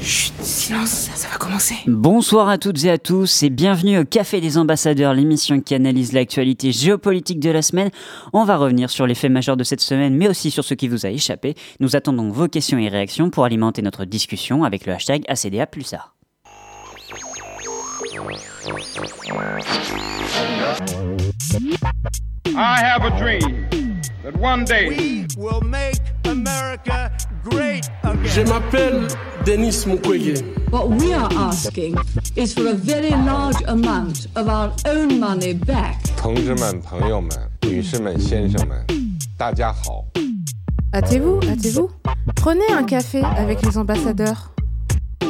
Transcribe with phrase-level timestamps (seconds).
[0.00, 1.74] Chut, silence, ça va commencer.
[1.86, 6.12] Bonsoir à toutes et à tous et bienvenue au Café des Ambassadeurs, l'émission qui analyse
[6.12, 7.90] l'actualité géopolitique de la semaine.
[8.32, 10.88] On va revenir sur les faits majeurs de cette semaine, mais aussi sur ce qui
[10.88, 11.54] vous a échappé.
[11.80, 16.14] Nous attendons vos questions et réactions pour alimenter notre discussion avec le hashtag ACDA Pulsar.
[22.58, 23.85] I have a dream
[24.25, 27.11] that one day We will make America
[27.43, 27.89] great
[28.23, 28.49] Je again.
[28.49, 29.07] m'appelle
[29.45, 30.43] Denis Mukwege.
[30.71, 31.95] What we are asking
[32.35, 35.97] is for a very large amount of our own money back.
[36.17, 37.29] 同志们、朋友们、
[37.63, 38.85] 女士们、先生们，
[39.37, 40.05] 大家好。
[40.93, 41.89] Hâtez-vous, hâtez-vous.
[42.35, 44.51] Prenez un café avec les ambassadeurs.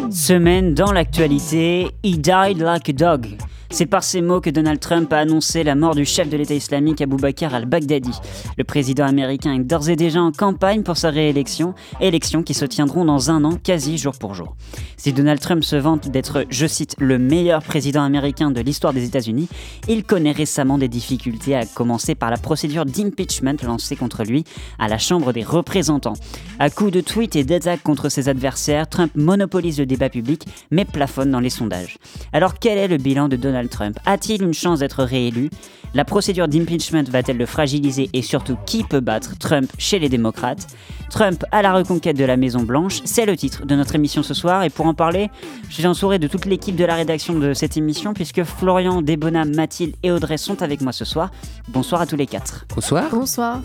[0.09, 3.27] Semaine dans l'actualité, He died like a dog.
[3.70, 6.54] C'est par ces mots que Donald Trump a annoncé la mort du chef de l'État
[6.54, 8.12] islamique Abu Bakr al-Baghdadi.
[8.56, 12.64] Le président américain est d'ores et déjà en campagne pour sa réélection, élections qui se
[12.64, 14.56] tiendront dans un an quasi jour pour jour.
[14.96, 19.04] Si Donald Trump se vante d'être, je cite, le meilleur président américain de l'histoire des
[19.04, 19.48] États-Unis,
[19.88, 24.44] il connaît récemment des difficultés à commencer par la procédure d'impeachment lancée contre lui
[24.78, 26.16] à la Chambre des représentants.
[26.58, 30.84] À coups de tweets et d'attaques contre ses adversaires, Trump monopolise le débat public mais
[30.84, 31.98] plafonne dans les sondages.
[32.32, 33.98] Alors quel est le bilan de Donald Trump.
[34.06, 35.50] A-t-il une chance d'être réélu?
[35.94, 40.66] La procédure d'impeachment va-t-elle le fragiliser et surtout qui peut battre Trump chez les démocrates?
[41.10, 44.34] Trump à la reconquête de la Maison Blanche, c'est le titre de notre émission ce
[44.34, 45.30] soir et pour en parler,
[45.68, 49.44] je suis entouré de toute l'équipe de la rédaction de cette émission puisque Florian, Débona,
[49.44, 51.30] Mathilde et Audrey sont avec moi ce soir.
[51.68, 52.66] Bonsoir à tous les quatre.
[52.74, 53.08] Bonsoir.
[53.10, 53.60] Bonsoir.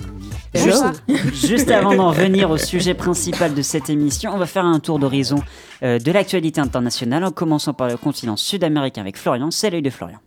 [0.53, 4.79] Juste, juste avant d'en venir au sujet principal de cette émission, on va faire un
[4.79, 5.41] tour d'horizon
[5.83, 9.51] euh, de l'actualité internationale en commençant par le continent sud-américain avec Florian.
[9.51, 10.19] C'est l'œil de Florian.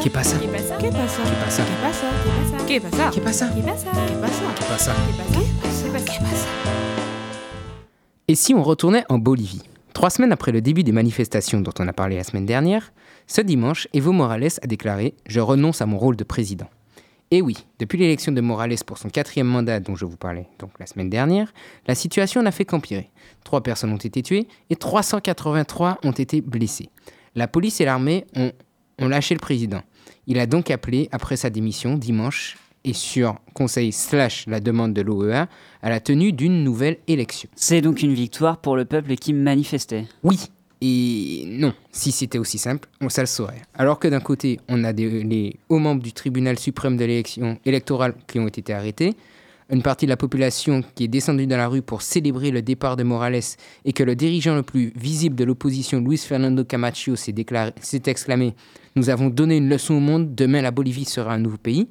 [0.00, 0.40] ¿Qué pasa?
[0.40, 0.78] ¿Qué pasa?
[0.78, 1.22] ¿Qué pasa?
[1.22, 1.64] ¿Qué pasa?
[1.66, 2.06] ¿Qué pasa?
[2.66, 3.10] ¿Qué pasa?
[3.12, 3.50] ¿Qué pasa?
[3.52, 3.54] ¿Qué pasa?
[3.54, 3.92] ¿Qué pasa?
[4.06, 4.94] ¿Qué pasa pasa?
[5.32, 6.04] ¿Qué pasa?
[6.04, 6.48] ¿Qué pasa?
[8.26, 9.62] Et si on retournait en Bolivie
[9.92, 12.94] Trois semaines après le début des manifestations dont on a parlé la semaine dernière,
[13.26, 16.70] ce dimanche, Evo Morales a déclaré «Je renonce à mon rôle de président».
[17.30, 20.70] Et oui, depuis l'élection de Morales pour son quatrième mandat dont je vous parlais donc
[20.80, 21.52] la semaine dernière,
[21.86, 23.10] la situation n'a fait qu'empirer.
[23.44, 26.88] Trois personnes ont été tuées et 383 ont été blessées.
[27.34, 28.52] La police et l'armée ont,
[29.02, 29.82] ont lâché le président.
[30.26, 35.02] Il a donc appelé, après sa démission, dimanche, et sur conseil slash la demande de
[35.02, 35.48] l'OEA,
[35.82, 37.48] à la tenue d'une nouvelle élection.
[37.54, 40.06] C'est donc une victoire pour le peuple qui manifestait?
[40.22, 40.38] Oui
[40.84, 43.62] et non, si c'était aussi simple, on ça le saurait.
[43.74, 47.56] Alors que d'un côté, on a des, les hauts membres du tribunal suprême de l'élection
[47.64, 49.14] électorale qui ont été arrêtés,
[49.72, 52.96] une partie de la population qui est descendue dans la rue pour célébrer le départ
[52.96, 53.40] de Morales
[53.86, 57.34] et que le dirigeant le plus visible de l'opposition, Luis Fernando Camacho, s'est
[58.06, 58.54] exclamé
[58.96, 61.88] «Nous avons donné une leçon au monde, demain la Bolivie sera un nouveau pays».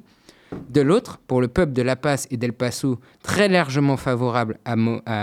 [0.70, 4.76] De l'autre, pour le peuple de La Paz et d'El Paso, très largement favorable à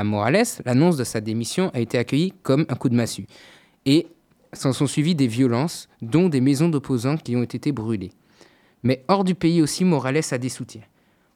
[0.03, 3.27] Morales, l'annonce de sa démission a été accueillie comme un coup de massue.
[3.85, 4.07] Et
[4.51, 8.11] s'en sont suivies des violences, dont des maisons d'opposants qui ont été brûlées.
[8.81, 10.81] Mais hors du pays aussi, Morales a des soutiens.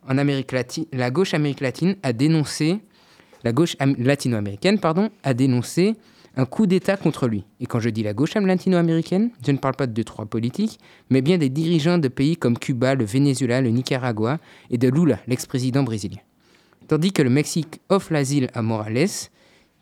[0.07, 2.79] En Amérique latine, la gauche Amérique latine a dénoncé,
[3.43, 5.95] la gauche am- latino-américaine, pardon, a dénoncé
[6.35, 7.45] un coup d'État contre lui.
[7.59, 10.25] Et quand je dis la gauche am- latino-américaine, je ne parle pas de deux, trois
[10.25, 14.89] politiques, mais bien des dirigeants de pays comme Cuba, le Venezuela, le Nicaragua et de
[14.89, 16.19] Lula, l'ex-président brésilien.
[16.87, 19.07] Tandis que le Mexique offre l'asile à Morales,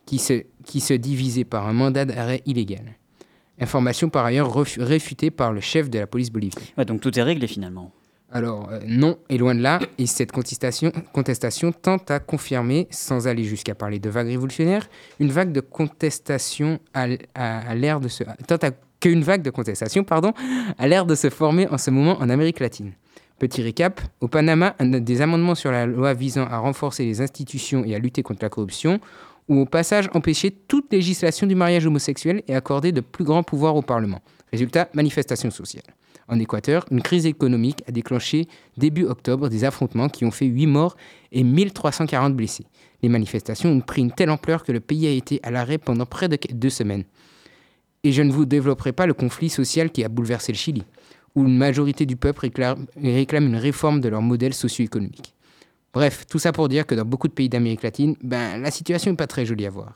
[0.06, 2.96] qui se, qui se divisait par un mandat d'arrêt illégal.
[3.60, 6.64] Information par ailleurs réfutée par le chef de la police bolivienne.
[6.86, 7.92] Donc tout est réglé finalement.
[8.34, 13.28] Alors, euh, non, et loin de là, et cette contestation, contestation tente à confirmer, sans
[13.28, 17.18] aller jusqu'à parler de vague révolutionnaire, une vague de contestation à, de
[19.02, 20.31] qu'une vague de contestation, pardon,
[20.78, 22.94] a l'air de se former en ce moment en Amérique latine.
[23.40, 27.96] Petit récap, au Panama, des amendements sur la loi visant à renforcer les institutions et
[27.96, 29.00] à lutter contre la corruption
[29.50, 33.75] ou au passage empêcher toute législation du mariage homosexuel et accorder de plus grands pouvoirs
[33.75, 34.22] au Parlement.
[34.52, 35.84] Résultat, manifestation sociale.
[36.31, 38.47] En Équateur, une crise économique a déclenché
[38.78, 40.96] début octobre des affrontements qui ont fait 8 morts
[41.34, 42.66] et 1340 blessés.
[43.04, 46.06] Les manifestations ont pris une telle ampleur que le pays a été à l'arrêt pendant
[46.06, 47.04] près de deux semaines.
[48.06, 50.83] Et je ne vous développerai pas le conflit social qui a bouleversé le Chili,
[51.36, 55.36] où une majorité du peuple réclame, une réforme de leur modèle socio-économique.
[55.94, 59.12] Bref, tout ça pour dire que dans beaucoup de pays d'Amérique latine, ben, la situation
[59.12, 59.94] n'est pas très jolie à voir.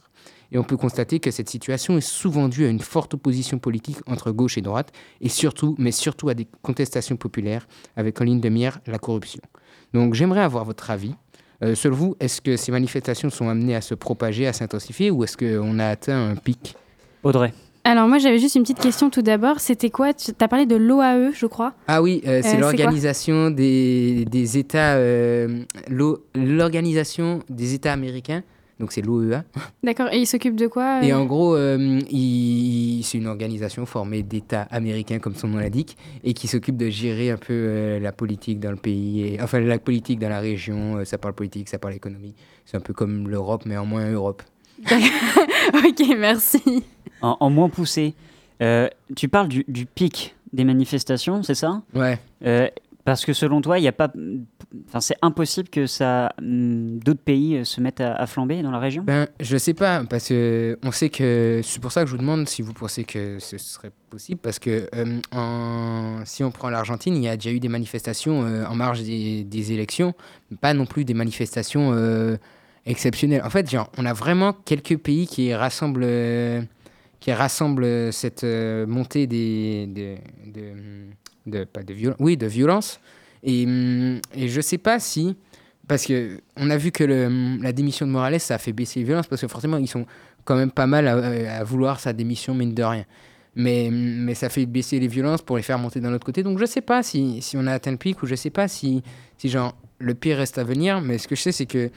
[0.56, 3.98] Et on peut constater que cette situation est souvent due à une forte opposition politique
[4.08, 7.68] entre gauche et droite, et surtout, mais surtout à des contestations populaires,
[7.98, 9.42] avec en ligne de mire la corruption.
[9.94, 11.14] Donc j'aimerais avoir votre avis.
[11.62, 15.26] Euh, selon vous, est-ce que ces manifestations sont amenées à se propager, à s'intensifier, ou
[15.26, 16.78] est-ce qu'on a atteint un pic?
[17.24, 17.54] Audrey.
[17.84, 19.60] Alors moi j'avais juste une petite question tout d'abord.
[19.60, 20.14] C'était quoi?
[20.14, 21.74] Tu as parlé de l'OAE, je crois.
[21.90, 28.42] Ah oui, euh, c'est c'est l'organisation des, des États, euh, l'O- l'organisation des États américains.
[28.80, 29.44] Donc c'est l'OEA.
[29.84, 30.10] D'accord.
[30.12, 34.22] Et il s'occupe de quoi Et euh en gros, euh, il- c'est une organisation formée
[34.22, 35.96] d'États américains, comme son nom l'indique,
[36.26, 39.60] et qui s'occupe de gérer un peu euh, la politique dans le pays, et, enfin
[39.62, 40.98] la politique dans la région.
[40.98, 42.36] euh, ça parle politique, ça parle économie.
[42.66, 44.44] C'est un peu comme l'Europe, mais en moins Europe.
[45.74, 46.62] Ok, merci.
[47.22, 48.14] En, en moins poussé,
[48.62, 51.82] euh, tu parles du, du pic des manifestations, c'est ça?
[51.94, 52.20] Ouais.
[53.06, 54.12] Parce que selon toi, il a pas,
[54.88, 58.80] enfin, c'est impossible que ça, hum, d'autres pays euh, se mettent à, flamber dans la
[58.80, 59.04] région?
[59.04, 62.18] Ben, je sais pas, parce que on sait que c'est pour ça que je vous
[62.18, 67.16] demande si vous pensez que ce serait possible, parce que euh, si on prend l'Argentine,
[67.16, 70.16] il y a déjà eu des manifestations euh, en marge des, élections,
[70.60, 71.94] pas non plus des manifestations
[72.88, 73.44] exceptionnelles.
[73.46, 76.68] En fait, genre, on a vraiment quelques pays qui rassemblent,
[77.20, 80.16] qui rassemblent cette montée des, de,
[80.52, 80.74] de,
[81.46, 83.00] de- pas de violence, oui, de violence.
[83.44, 85.36] Et, hum, et je sais pas si
[85.88, 89.00] parce que on a vu que le- la démission de Morales, ça a fait baisser
[89.00, 90.06] les violences, parce que forcément, ils sont
[90.44, 93.06] quand même pas mal à, vouloir sa démission, mine de rien.
[93.56, 96.44] Mais, mais ça fait baisser les violences pour les faire monter d'un autre côté.
[96.44, 98.68] Donc je sais pas si, si on a atteint le pic, ou je sais pas
[98.68, 99.02] si,
[99.38, 101.02] si genre, le pire reste à venir.
[101.02, 101.90] Mais ce que je sais, c'est que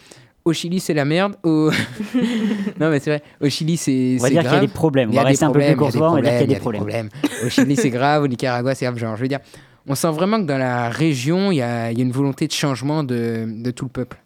[0.44, 1.34] au Chili, c'est la merde.
[1.42, 1.70] Au...
[2.80, 3.22] non, mais c'est vrai.
[3.40, 5.10] Au Chili, c'est On va dire qu'il y a des problèmes.
[5.10, 6.10] On Il y a va des rester un peu plus courtois.
[6.10, 7.08] On va dire qu'il y a des problèmes.
[7.44, 8.22] Au Chili, c'est grave.
[8.22, 8.98] Au Nicaragua, c'est grave.
[8.98, 9.40] Genre, je veux dire,
[9.86, 12.46] on sent vraiment que dans la région, il y a, il y a une volonté
[12.46, 14.18] de changement de, de tout le peuple.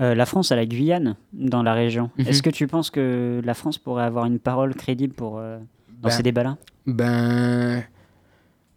[0.00, 2.10] Euh, la France a la Guyane dans la région.
[2.18, 2.26] Mhm.
[2.28, 5.58] Est-ce que tu penses que la France pourrait avoir une parole crédible pour euh,
[6.02, 6.56] dans Ben, ces débats-là?
[6.86, 7.84] Ben.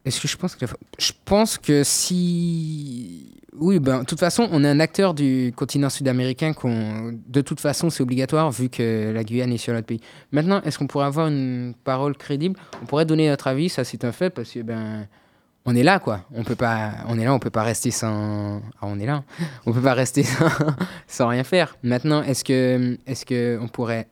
[0.07, 0.65] Est-ce que je pense que.
[0.97, 3.35] Je pense que si.
[3.59, 7.19] Oui, ben, de toute façon, on est un acteur du continent sud-américain qu'on.
[7.27, 9.99] De toute façon, c'est obligatoire vu que la Guyane est sur notre pays.
[10.31, 12.57] Maintenant, est-ce qu'on pourrait avoir une parole crédible?
[12.81, 15.07] On pourrait donner notre avis, ça c'est un fait, parce que, ben.
[15.69, 16.21] On est là, quoi.
[16.33, 16.91] On peut pas.
[17.09, 18.61] On est là, on peut pas rester sans.
[18.79, 19.25] Ah, on est là.
[19.65, 20.23] On peut pas rester
[21.07, 21.75] sans, rien faire.
[21.83, 22.97] Maintenant, est-ce que.
[23.05, 24.07] Est-ce que on pourrait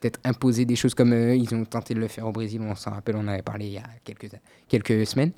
[0.00, 2.74] peut-être imposer des choses comme euh, ils ont tenté de le faire au Brésil, on
[2.74, 4.30] s'en rappelle, on en avait parlé il y a quelques,
[4.68, 5.32] quelques semaines.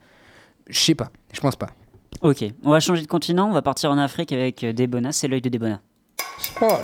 [0.69, 1.71] Je sais pas, je pense pas.
[2.21, 3.49] Ok, on va changer de continent.
[3.49, 5.13] On va partir en Afrique avec euh, Debona.
[5.13, 5.81] C'est l'œil de Debona.
[6.39, 6.83] Sport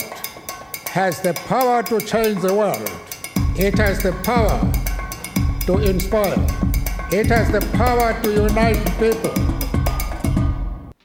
[0.95, 2.89] has the power to change the world.
[3.57, 4.59] It has the power
[5.65, 6.37] to inspire.
[7.11, 9.31] It has the power to unite people.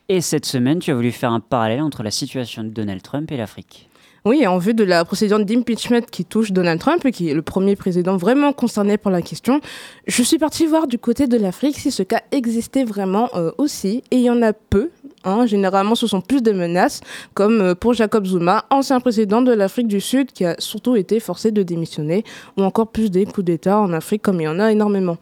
[0.08, 3.30] Et cette semaine, tu as voulu faire un parallèle entre la situation de Donald Trump
[3.32, 3.88] et l'Afrique.
[4.26, 7.76] Oui, en vue de la procédure d'impeachment qui touche Donald Trump, qui est le premier
[7.76, 9.60] président vraiment concerné par la question,
[10.06, 14.02] je suis partie voir du côté de l'Afrique si ce cas existait vraiment euh, aussi.
[14.10, 14.88] Et il y en a peu.
[15.24, 15.44] hein.
[15.44, 17.02] Généralement, ce sont plus des menaces,
[17.34, 21.20] comme euh, pour Jacob Zuma, ancien président de l'Afrique du Sud, qui a surtout été
[21.20, 22.24] forcé de démissionner,
[22.56, 25.18] ou encore plus des coups d'État en Afrique, comme il y en a énormément.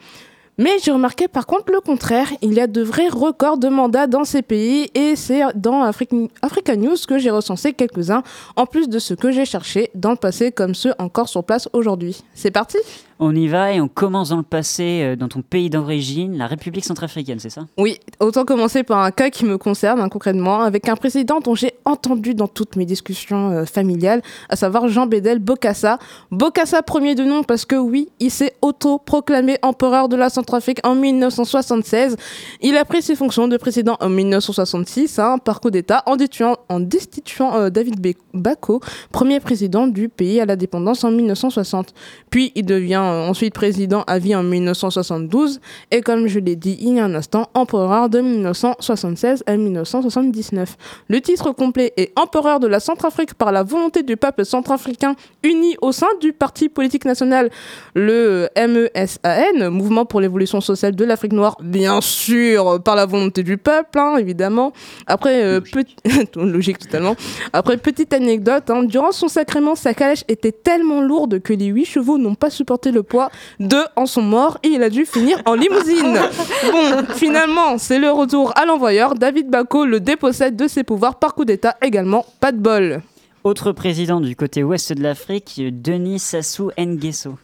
[0.58, 2.28] Mais j'ai remarqué par contre le contraire.
[2.42, 6.28] Il y a de vrais records de mandats dans ces pays et c'est dans Afri-
[6.42, 8.22] Africa News que j'ai recensé quelques-uns,
[8.56, 11.68] en plus de ceux que j'ai cherchés dans le passé comme ceux encore sur place
[11.72, 12.22] aujourd'hui.
[12.34, 12.76] C'est parti
[13.18, 16.46] On y va et on commence dans le passé, euh, dans ton pays d'origine, la
[16.46, 17.66] République centrafricaine, c'est ça?
[17.78, 21.54] Oui, autant commencer par un cas qui me concerne hein, concrètement, avec un président dont
[21.54, 25.98] j'ai entendu dans toutes mes discussions euh, familiales, à savoir Jean Bédel Bokassa.
[26.30, 30.94] Bokassa premier de nom parce que oui, il s'est auto-proclamé empereur de la Centrafrique en
[30.94, 32.16] 1976.
[32.60, 37.56] Il a pris ses fonctions de président en 1966 hein, par coup d'État en destituant,
[37.56, 38.00] euh, David
[38.34, 38.80] Bako,
[39.10, 41.94] premier président du pays à l'indépendance en 1960.
[42.30, 46.94] Puis il devient ensuite président à vie en 1972 et comme je l'ai dit il
[46.96, 50.76] y a un instant, empereur de 1976 à 1979.
[51.08, 55.76] Le titre complet est empereur de la Centrafrique par la volonté du peuple centrafricain uni
[55.80, 57.50] au sein du parti politique national,
[57.94, 63.56] le MESAN, Mouvement pour l'évolution sociale de l'Afrique noire, bien sûr, par la volonté du
[63.58, 64.72] peuple, hein, évidemment.
[65.06, 65.96] Après, euh, petit-
[66.36, 67.16] logique totalement.
[67.52, 71.84] Après, petite anecdote, hein, durant son sacrement, sa calèche était tellement lourde que les huit
[71.84, 73.30] chevaux n'ont pas supporté le poids.
[73.60, 76.18] Deux en sont morts et il a dû finir en limousine.
[76.72, 79.14] Bon, finalement, c'est le retour à l'envoyeur.
[79.14, 82.24] David Bako le dépossède de ses pouvoirs par coup d'État également.
[82.40, 83.02] Pas de bol.
[83.44, 87.34] Autre président du côté ouest de l'Afrique, Denis Sassou Nguesso.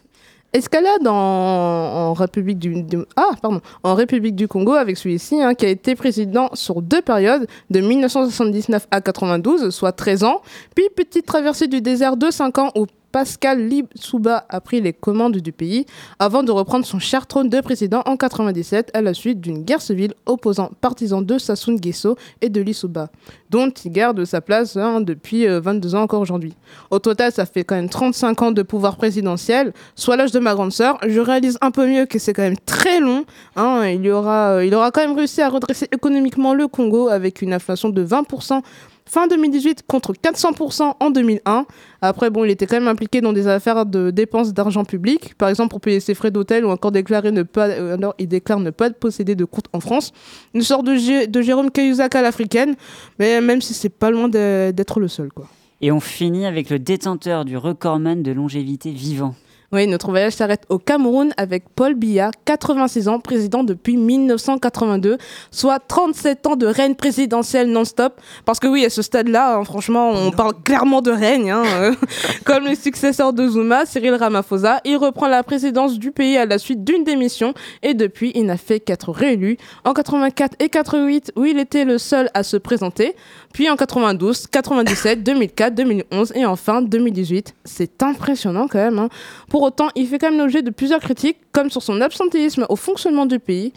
[0.51, 5.53] Escalade en, en République du, du- ah, pardon, en République du Congo avec celui-ci, hein,
[5.53, 10.41] qui a été président sur deux périodes, de 1979 à 92, soit 13 ans,
[10.73, 15.37] puis petite traversée du désert de 5 ans où Pascal Lissouba a pris les commandes
[15.37, 15.85] du pays
[16.19, 19.81] avant de reprendre son cher trône de président en 97 à la suite d'une guerre
[19.81, 23.09] civile opposant partisans de Sassou Nguesso et de Lissouba,
[23.49, 26.53] dont il garde sa place hein, depuis euh, 22 ans encore aujourd'hui.
[26.91, 30.53] Au total, ça fait quand même 35 ans de pouvoir présidentiel, soit l'âge de ma
[30.53, 30.97] grande sœur.
[31.07, 33.25] Je réalise un peu mieux que c'est quand même très long.
[33.55, 33.81] hein.
[33.83, 38.05] Euh, il aura quand même réussi à redresser économiquement le Congo avec une inflation de
[38.05, 38.61] 20%
[39.09, 41.65] fin 2018 contre 400% en 2001.
[42.01, 45.49] Après, bon, il était quand même impliqué dans des affaires de dépenses d'argent public, par
[45.49, 48.69] exemple pour payer ses frais d'hôtel ou encore déclarer ne pas, euh, il déclare ne
[48.69, 50.13] pas posséder de compte en France.
[50.53, 52.75] Une sorte de, de Jérôme Cahuzac à l'africaine,
[53.17, 55.47] mais même si c'est pas loin d'être le seul, quoi.
[55.81, 59.33] Et on finit avec le détenteur du recordman de longévité vivant.
[59.71, 65.19] Oui, notre voyage s'arrête au Cameroun avec Paul Biya, 86 ans, président depuis 1982,
[65.51, 68.19] soit 37 ans de règne présidentiel non-stop.
[68.45, 71.51] Parce que oui, à ce stade-là, hein, franchement, on parle clairement de règne.
[71.51, 71.93] hein, euh.
[72.45, 76.57] Comme le successeur de Zuma, Cyril Ramaphosa, il reprend la présidence du pays à la
[76.57, 79.57] suite d'une démission et depuis, il n'a fait qu'être réélu.
[79.85, 83.15] En 84 et 88, où il était le seul à se présenter.
[83.53, 87.53] Puis en 92, 97, 2004, 2011 et enfin 2018.
[87.65, 88.97] C'est impressionnant quand même.
[88.97, 89.09] hein.
[89.47, 92.75] Pour autant, il fait quand même l'objet de plusieurs critiques, comme sur son absentéisme au
[92.75, 93.73] fonctionnement du pays,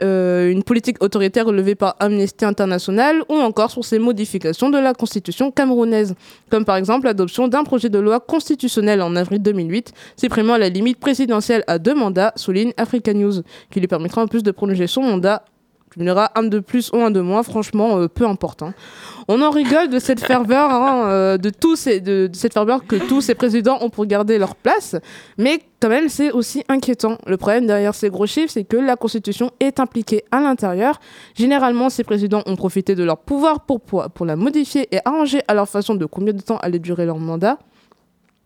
[0.00, 4.94] euh, une politique autoritaire relevée par Amnesty International, ou encore sur ses modifications de la
[4.94, 6.14] constitution camerounaise,
[6.50, 11.00] comme par exemple l'adoption d'un projet de loi constitutionnel en avril 2008, supprimant la limite
[11.00, 15.02] présidentielle à deux mandats, souligne Africa News, qui lui permettra en plus de prolonger son
[15.02, 15.44] mandat.
[15.98, 18.62] Tu me diras un de plus ou un de moins, franchement, euh, peu importe.
[18.62, 18.72] hein.
[19.26, 22.94] On en rigole de cette ferveur, hein, euh, de, tous ces, de, cette ferveur que
[22.94, 24.94] tous ces présidents ont pour garder leur place,
[25.38, 27.18] mais quand même, c'est aussi inquiétant.
[27.26, 31.00] Le problème derrière ces gros chiffres, c'est que la Constitution est impliquée à l'intérieur.
[31.34, 35.68] Généralement, ces présidents ont profité de leur pouvoir pour la modifier et arranger à leur
[35.68, 37.58] façon de combien de temps allait durer leur mandat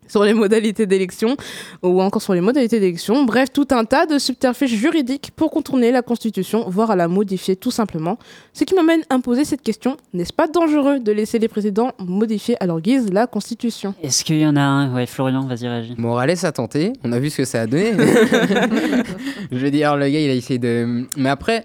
[0.08, 1.36] sur les modalités d'élection
[1.82, 3.24] ou encore sur les modalités d'élection.
[3.24, 7.56] Bref, tout un tas de subterfuges juridiques pour contourner la Constitution, voire à la modifier
[7.56, 8.18] tout simplement.
[8.52, 11.92] Ce qui m'amène à me poser cette question, n'est-ce pas dangereux de laisser les présidents
[11.98, 13.94] modifier à leur guise la Constitution?
[14.02, 14.94] Est-ce qu'il y en a un?
[14.94, 15.94] Ouais, Florian, vas-y, réagis.
[15.98, 17.92] Morales a tenté, on a vu ce que ça a donné.
[19.52, 21.06] je veux dire, le gars, il a essayé de.
[21.16, 21.64] Mais après,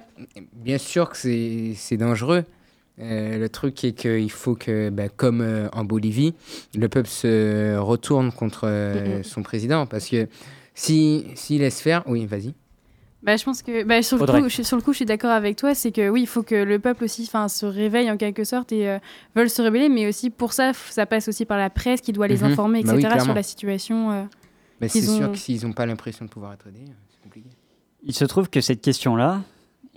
[0.54, 2.44] bien sûr que c'est c'est dangereux.
[3.00, 6.34] Euh, le truc est qu'il faut que, bah, comme euh, en Bolivie,
[6.76, 9.24] le peuple se retourne contre euh, Mhm.
[9.24, 9.86] son président.
[9.86, 10.28] Parce que
[10.74, 12.04] si- s'il laisse faire.
[12.08, 12.54] Oui, vas-y.
[13.24, 15.32] Bah, je pense que bah, sur, le coup, je, sur le coup, je suis d'accord
[15.32, 15.76] avec toi.
[15.76, 18.72] C'est que oui, il faut que le peuple aussi enfin, se réveille en quelque sorte
[18.72, 19.00] et euh,
[19.36, 19.90] veuille se rebeller.
[19.90, 22.52] Mais aussi pour ça, ça passe aussi par la presse qui doit les Mhm.
[22.52, 23.14] informer, Bah etc.
[23.18, 24.12] oui, sur la situation.
[24.12, 24.24] euh.
[24.82, 27.50] Bah, c'est sûr que s'ils n'ont pas l'impression de pouvoir être aidés, c'est compliqué.
[28.04, 29.42] Il se trouve que cette question-là,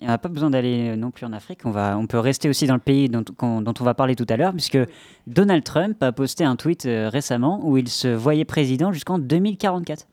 [0.00, 1.60] il n'y a pas besoin d'aller euh, non plus en Afrique.
[1.64, 4.36] On, va, on peut rester aussi dans le pays dont, on va parler tout à
[4.36, 4.78] l'heure, puisque
[5.26, 10.06] Donald Trump a posté un tweet euh, récemment où il se voyait président jusqu'en 2044.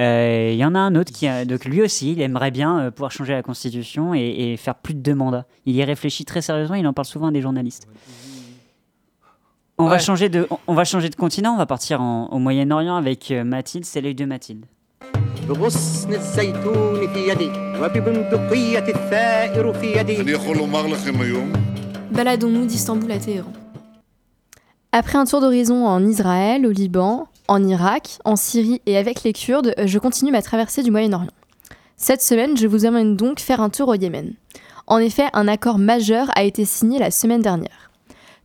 [0.00, 2.78] Euh, Il y en a un autre qui a, donc lui aussi, il aimerait bien
[2.80, 4.20] euh, pouvoir changer la constitution et,
[4.52, 5.46] et faire plus de deux mandats.
[5.66, 7.86] Il y réfléchit très sérieusement, il en parle souvent à des journalistes.
[9.78, 12.38] On, va changer de, on- on va changer de continent, on va partir en- au
[12.38, 14.66] Moyen-Orient avec Mathilde, c'est l'œil de Mathilde.
[22.12, 23.52] Baladons-nous d'Istanbul à Téhéran.
[24.92, 29.32] Après un tour d'horizon en Israël, au Liban, en Irak, en Syrie et avec les
[29.32, 31.30] Kurdes, je continue ma traversée du Moyen-Orient.
[31.96, 34.34] Cette semaine, je vous amène donc faire un tour au Yémen.
[34.86, 37.83] En effet, un accord majeur a été signé la semaine dernière.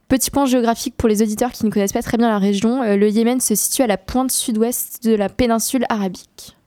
[0.09, 2.97] Petit point géographique pour les auditeurs qui ne connaissent pas très bien la région, euh,
[2.97, 6.57] le Yémen se situe à la pointe sud-ouest de la péninsule arabique.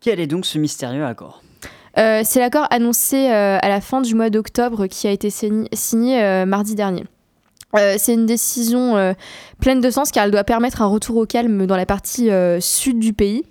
[0.00, 1.42] Quel est donc ce mystérieux accord?
[1.98, 5.68] Euh, c'est l'accord annoncé euh, à la fin du mois d'octobre qui a été signé,
[5.72, 7.04] signé, euh, mardi dernier.
[7.98, 9.14] C'est une décision
[9.60, 12.98] pleine de sens car elle doit permettre un retour au calme dans la partie sud
[12.98, 13.44] du pays.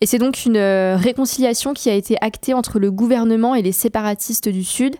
[0.00, 0.58] Et c'est donc une
[0.94, 4.94] réconciliation qui a été actée entre le gouvernement et les séparatistes du sud,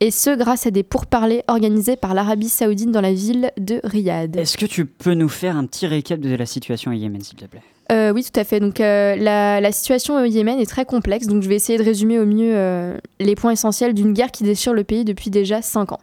[0.00, 4.34] et ce grâce à des pourparlers organisés par l'Arabie saoudite dans la ville de Riyad.
[4.36, 7.36] Est-ce que tu peux nous faire un petit récap de la situation au Yémen, s'il
[7.36, 7.62] te plaît?
[7.92, 8.60] Euh, oui, tout à fait.
[8.60, 11.26] Donc, euh, la, la situation au Yémen est très complexe.
[11.26, 14.44] Donc, je vais essayer de résumer au mieux euh, les points essentiels d'une guerre qui
[14.44, 16.00] déchire le pays depuis déjà 5 ans.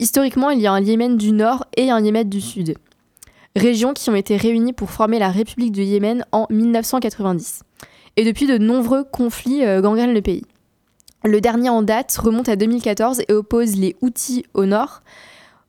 [0.00, 2.74] Historiquement, il y a un Yémen du Nord et un Yémen du Sud.
[3.56, 7.62] Régions qui ont été réunies pour former la République du Yémen en 1990.
[8.16, 10.42] Et depuis, de nombreux conflits gangrènent le pays.
[11.26, 15.02] Le dernier en date remonte à 2014 et oppose les Houthis au nord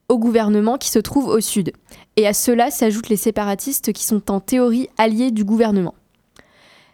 [0.10, 1.72] au gouvernement qui se trouve au sud.
[2.18, 5.96] Et à cela s'ajoutent les séparatistes qui sont en théorie alliés du gouvernement.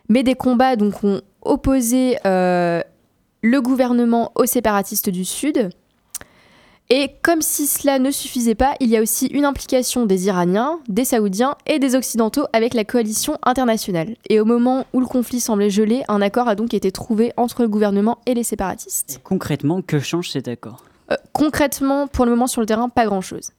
[0.09, 2.81] Mais des combats donc ont opposé euh,
[3.41, 5.71] le gouvernement aux séparatistes du sud.
[6.93, 10.81] Et comme si cela ne suffisait pas, il y a aussi une implication des Iraniens,
[10.89, 14.17] des Saoudiens et des Occidentaux avec la coalition internationale.
[14.27, 17.61] Et au moment où le conflit semblait gelé, un accord a donc été trouvé entre
[17.61, 19.21] le gouvernement et les séparatistes.
[19.23, 20.83] Concrètement, que change cet accord?
[21.13, 23.51] Euh, concrètement, pour le moment sur le terrain, pas grand-chose.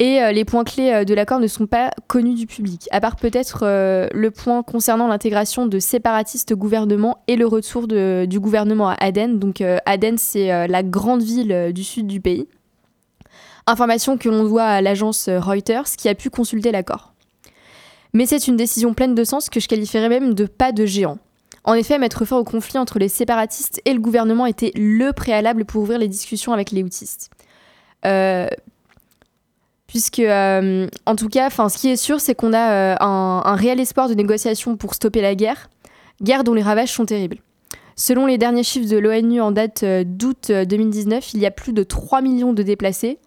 [0.00, 3.02] Et euh, les points clés euh, de l'accord ne sont pas connus du public, à
[3.02, 8.40] part peut-être euh, le point concernant l'intégration de séparatistes au gouvernement et le retour du
[8.40, 9.38] gouvernement à Aden.
[9.38, 12.48] Donc Aden, c'est la grande ville du sud du pays.
[13.66, 17.12] Information que l'on doit à l'agence Reuters qui a pu consulter l'accord.
[18.14, 21.18] Mais c'est une décision pleine de sens que je qualifierais même de pas de géant.
[21.64, 25.66] En effet, mettre fin au conflit entre les séparatistes et le gouvernement était le préalable
[25.66, 27.30] pour ouvrir les discussions avec les houtistes.
[29.90, 33.54] Puisque, euh, en tout cas, ce qui est sûr, c'est qu'on a euh, un, un
[33.56, 35.68] réel espoir de négociation pour stopper la guerre,
[36.22, 37.38] guerre dont les ravages sont terribles.
[37.96, 41.50] Selon les derniers chiffres de l'ONU en date euh, d'août euh, 2019, il y a
[41.50, 43.18] plus de 3 millions de déplacés,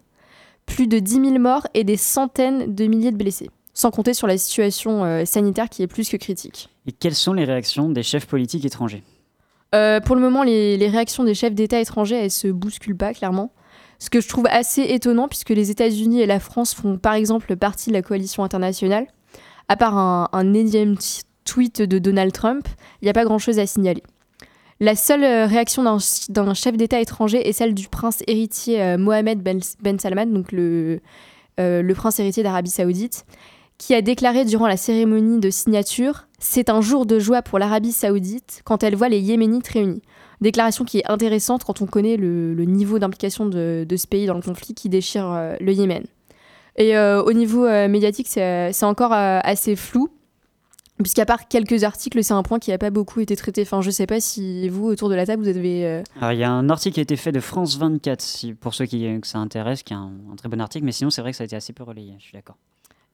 [0.64, 4.26] plus de 10 000 morts et des centaines de milliers de blessés, sans compter sur
[4.26, 6.70] la situation euh, sanitaire qui est plus que critique.
[6.86, 9.02] Et quelles sont les réactions des chefs politiques étrangers?
[10.04, 13.52] Pour le moment, les, les réactions des chefs d'État étrangers, elles se bousculent pas, clairement.
[13.98, 17.56] Ce que je trouve assez étonnant, puisque les États-Unis et la France font par exemple
[17.56, 19.06] partie de la coalition internationale.
[19.68, 20.96] À part un, énième
[21.44, 22.66] tweet de Donald Trump,
[23.00, 24.02] il n'y a pas grand-chose à signaler.
[24.80, 28.82] La seule euh, réaction d'un ch- d'un chef d'État étranger est celle du prince héritier
[28.82, 30.98] euh, Mohamed Ben, Ben Salman, donc euh,
[31.58, 33.24] le prince héritier d'Arabie Saoudite,
[33.78, 37.92] qui a déclaré durant la cérémonie de signature C'est un jour de joie pour l'Arabie
[37.92, 40.02] Saoudite quand elle voit les Yéménites réunis.
[40.40, 44.42] Déclaration qui est intéressante quand on connaît le, niveau d'implication de, ce pays dans le
[44.42, 46.04] conflit qui déchire euh, le Yémen.
[46.76, 50.08] Et euh, au niveau euh, médiatique, c'est encore assez flou.
[51.02, 53.62] Puisqu'à part quelques articles, c'est un point qui n'a pas beaucoup été traité.
[53.62, 56.02] Enfin, je sais pas si vous, autour de la table, vous avez.
[56.20, 58.74] Alors, il y a un article qui a été fait de France 24, si, pour
[58.74, 61.20] ceux qui, que ça intéresse, qui est un, un très bon article, mais sinon, c'est
[61.20, 62.56] vrai que ça a été assez peu relayé, je suis d'accord.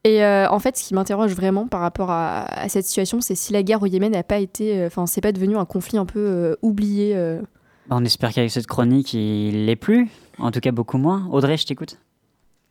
[0.04, 3.35] Et euh, en fait, ce qui m'interroge vraiment par rapport à, à cette situation, c'est
[3.35, 4.78] si la guerre au Yémen n'a pas été.
[4.78, 7.12] euh, Enfin, c'est pas devenu un conflit un peu euh, oublié.
[7.14, 7.40] euh.
[7.88, 11.28] Bah, On espère qu'avec cette chronique, il l'est plus, en tout cas beaucoup moins.
[11.30, 11.99] Audrey, je t'écoute.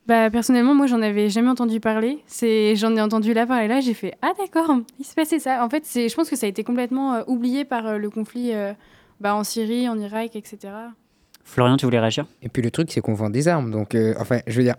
[0.08, 2.18] Bah, personnellement, moi, j'en avais jamais entendu parler.
[2.26, 5.64] C'est, j'en ai entendu là parler là, j'ai fait ah d'accord, il se passait ça.
[5.64, 8.10] En fait, c'est, je pense que ça a été complètement euh, oublié par euh, le
[8.10, 8.74] conflit euh,
[9.20, 10.58] bah, en Syrie, en Irak, etc.
[11.44, 12.26] Florian, tu voulais réagir?
[12.42, 13.70] Et puis le truc, c'est qu'on vend des armes.
[13.72, 14.76] Donc, euh, enfin, je veux dire,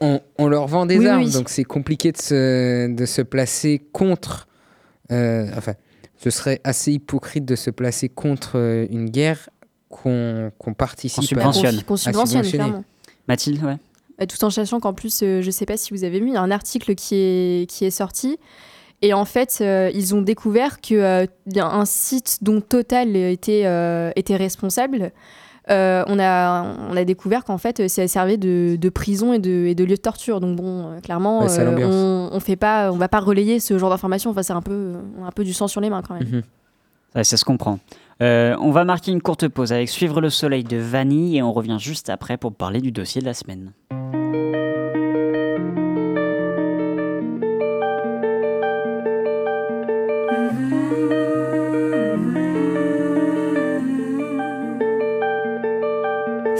[0.00, 1.22] on, on leur vend des Oui, armes.
[1.24, 1.32] oui.
[1.32, 4.46] Donc, c'est compliqué de se, de se placer contre.
[5.12, 5.74] euh, enfin,
[6.16, 9.50] ce serait assez hypocrite de se placer contre euh, une guerre
[9.90, 11.82] qu'on qu'on participe Qu'on subventionne.
[11.82, 12.84] Qu'on à subventionne, clairement.
[13.28, 13.76] Mathilde, ouais.
[14.22, 16.34] Euh, Tout en sachant qu'en plus, euh, je sais pas si vous avez vu, il
[16.34, 18.38] y a un article qui est, qui est sorti.
[19.02, 23.62] Et en fait, euh, ils ont découvert qu'il y a un site dont Total était,
[23.66, 25.12] euh, était responsable.
[25.70, 29.66] Euh, on, a, on a découvert qu'en fait, ça servait de, de prison et de,
[29.66, 30.40] et de lieu de torture.
[30.40, 33.78] Donc bon, euh, clairement, Ouais, euh, on, on fait pas, on va pas relayer ce
[33.78, 34.30] genre d'informations.
[34.30, 36.28] Enfin, c'est un peu, on a un peu du sang sur les mains quand même.
[36.28, 36.42] Mhm.
[37.14, 37.78] Ouais, ça se comprend.
[38.22, 41.52] Euh, on va marquer une courte pause avec Suivre le soleil de Vanille et on
[41.52, 43.72] revient juste après pour parler du dossier de la semaine.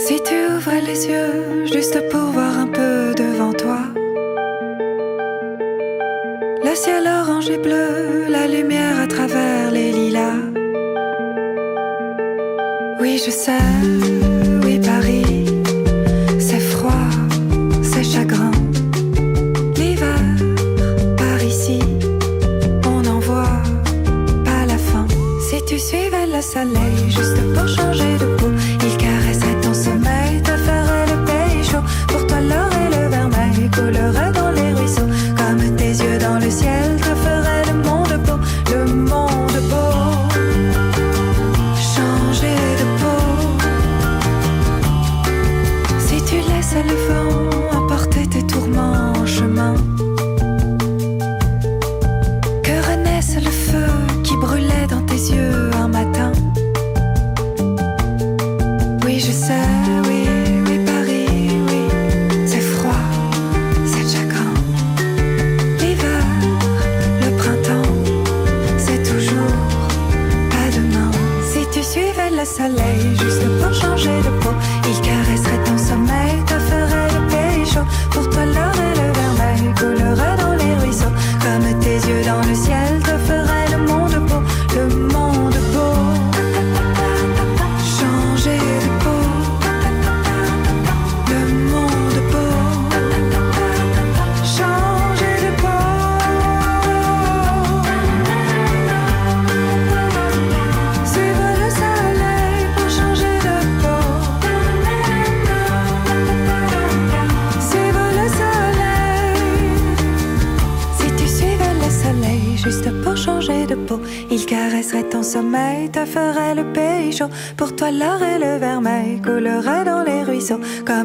[0.06, 3.78] Si tu ouvrais les yeux juste pour voir un peu devant toi,
[6.62, 10.42] le ciel orange et bleu, la lumière à travers les lilas.
[13.00, 13.70] Oui, je sais,
[14.62, 15.46] oui, Paris,
[16.38, 17.08] c'est froid,
[17.82, 18.50] c'est chagrin.
[19.78, 20.20] L'hiver,
[21.16, 21.78] par ici,
[22.86, 23.62] on n'en voit
[24.44, 25.06] pas la fin.
[25.48, 28.53] Si tu suivais le soleil juste pour changer de peau,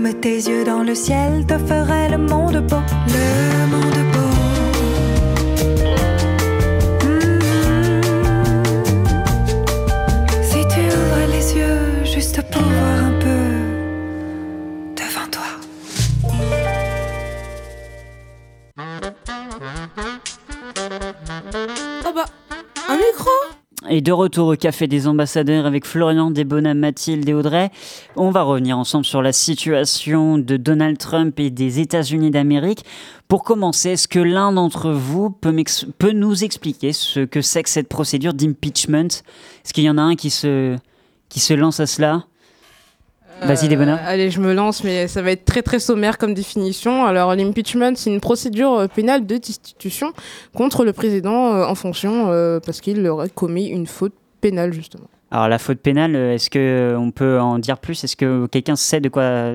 [0.09, 2.77] Comme tes yeux dans le ciel, te ferait le monde beau.
[3.07, 4.29] Le monde beau.
[7.05, 7.41] Mm.
[10.41, 13.51] Si tu ouvres les yeux juste pour voir un peu
[14.95, 15.49] devant toi.
[22.05, 22.25] Oh bah,
[22.89, 23.29] un micro?
[23.91, 27.71] Et de retour au Café des Ambassadeurs avec Florian, Desbona, Mathilde et Audrey,
[28.19, 32.83] on va revenir ensemble sur la situation de Donald Trump et des États-Unis d'Amérique.
[33.27, 37.87] Pour commencer, est-ce que l'un d'entre vous peut, nous expliquer ce que c'est que cette
[37.87, 39.07] procédure d'impeachment?
[39.07, 40.75] Est-ce qu'il y en a un qui se,
[41.29, 42.25] qui se lance à cela?
[43.41, 43.95] Vas-y, Euh, Desbona.
[43.95, 47.05] Allez, je me lance, mais ça va être très très sommaire comme définition.
[47.05, 50.11] Alors, l'impeachment, c'est une procédure euh, pénale de destitution
[50.53, 55.07] contre le président euh, en fonction euh, parce qu'il aurait commis une faute pénale, justement.
[55.31, 58.03] Alors la faute pénale, est-ce que euh, on peut en dire plus?
[58.03, 59.53] Est-ce que quelqu'un sait de quoi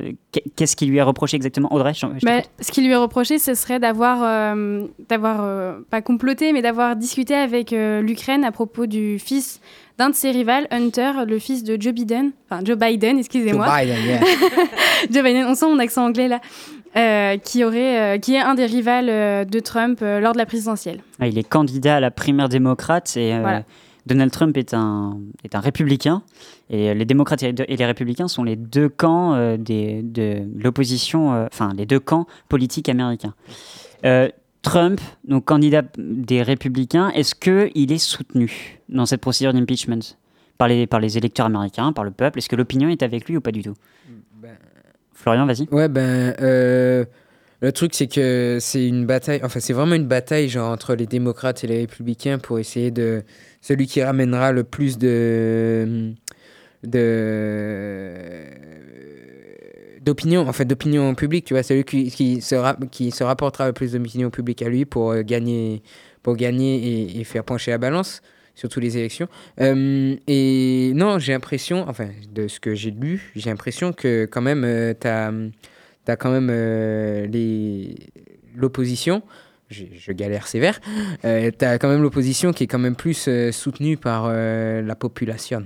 [0.54, 1.72] Qu'est-ce qui lui est reproché exactement?
[1.72, 5.74] Audrey, je- je Bah, ce qui lui est reproché, ce serait d'avoir, euh, d'avoir euh,
[5.90, 9.60] pas comploté, mais d'avoir discuté avec euh, l'Ukraine à propos du fils
[9.98, 13.66] d'un de ses rivales, Hunter, le fils de Joe Biden, enfin Joe Biden, excusez-moi.
[13.66, 14.20] Joe Biden, yeah.
[15.10, 16.40] Joe Biden, on sent mon accent anglais là,
[16.96, 20.38] euh, qui aurait, euh, qui est un des rivales euh, de Trump euh, lors de
[20.38, 21.00] la présidentielle.
[21.20, 23.62] Ah, il est candidat à la primaire démocrate et euh, Voilà.
[24.06, 26.22] Donald Trump est un, est un républicain.
[26.70, 31.46] Et les démocrates et les- républicains sont les deux camps euh, des, de l'opposition, euh,
[31.52, 33.34] enfin les deux camps politiques américains.
[34.04, 34.28] Euh,
[34.62, 40.16] Trump, donc candidat des républicains, est-ce qu'il est soutenu dans cette procédure d'impeachment
[40.56, 42.38] par les, par les électeurs américains, par le peuple?
[42.38, 43.74] Est-ce que l'opinion est avec lui ou pas du tout?
[45.12, 45.68] Florian, vas-y.
[45.70, 47.04] Ouais, ben, euh,
[47.60, 51.06] le truc, c'est que c'est une bataille, enfin, c'est vraiment une bataille, genre, entre les
[51.06, 53.22] démocrates et les républicains pour essayer de.
[53.64, 56.12] Celui qui ramènera le plus de.
[56.82, 58.44] de
[60.02, 62.56] d'opinion en fait d'opinion publique tu vois celui qui, qui, se
[62.88, 65.82] qui se rapportera le plus d'opinion publique à lui pour euh, gagner
[66.22, 68.20] pour gagner et, faire pencher la balance
[68.54, 69.28] surtout les élections
[69.62, 74.42] Euh, et non j'ai l'impression enfin de ce que j'ai lu j'ai l'impression que quand
[74.42, 75.32] même euh, t'as
[76.06, 77.26] as quand même euh,
[78.54, 79.22] l'opposition
[79.74, 80.78] je, je galère sévère
[81.24, 84.94] euh, t'as quand même l'opposition qui est quand même plus euh, soutenue par euh, la
[84.94, 85.64] population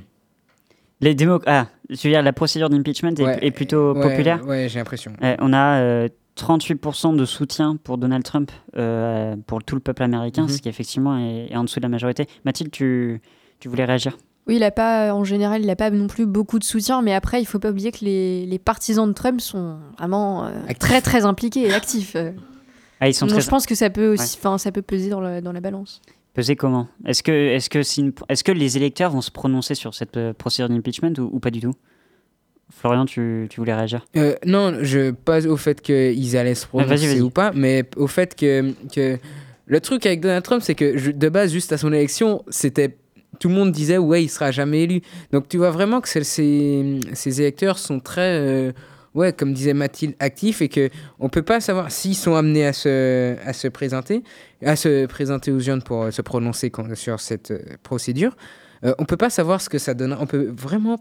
[1.00, 4.44] Les démo ah, je veux dire, la procédure d'impeachment est, Ouais, est plutôt ouais, populaire
[4.46, 9.62] ouais j'ai l'impression Euh, on a euh, 38% de soutien pour Donald Trump, euh, pour
[9.64, 10.48] tout le peuple américain, Mhm.
[10.50, 12.26] ce qui effectivement est, est en dessous de la majorité.
[12.44, 13.20] Mathilde, tu,
[13.58, 14.16] tu voulais réagir?
[14.46, 17.12] Oui, il a pas, en général, il n'a pas non plus beaucoup de soutien, mais
[17.12, 21.00] après, il faut pas oublier que les, les partisans de Trump sont vraiment euh, très
[21.00, 22.16] très impliqués et actifs.
[23.00, 24.40] Ah, ils sont Donc, très je pense que ça peut aussi, Ouais.
[24.40, 26.00] enfin, ça peut peser dans, le- dans la balance.
[26.34, 26.88] pesés comment?
[27.06, 30.16] Est-ce que, est que, c'est une- est que les électeurs vont se prononcer sur cette
[30.16, 31.72] euh, procédure d'impeachment ou, ou pas du tout?
[32.70, 34.04] Florian, tu, tu voulais réagir?
[34.16, 38.06] Euh, non, je pas au fait qu'ils allaient se vas-y, prononcer ou pas, mais au
[38.06, 39.18] fait que, que
[39.66, 42.96] le truc avec Donald Trump, c'est que je- de base, juste à son élection, c'était
[43.40, 45.00] tout le monde disait ouais, il sera jamais élu.
[45.32, 48.72] Donc tu vois vraiment que ces électeurs sont très euh,
[49.18, 52.72] ouais, comme disait Mathilde, actifs et que on peut pas savoir s'ils sont amenés à
[52.72, 54.22] se à se présenter,
[54.64, 58.36] à se présenter aux urnes pour euh, se prononcer sur cette euh, procédure.
[58.84, 60.22] Euh, on peut pas savoir ce que ça donnera.
[60.22, 60.98] On peut vraiment,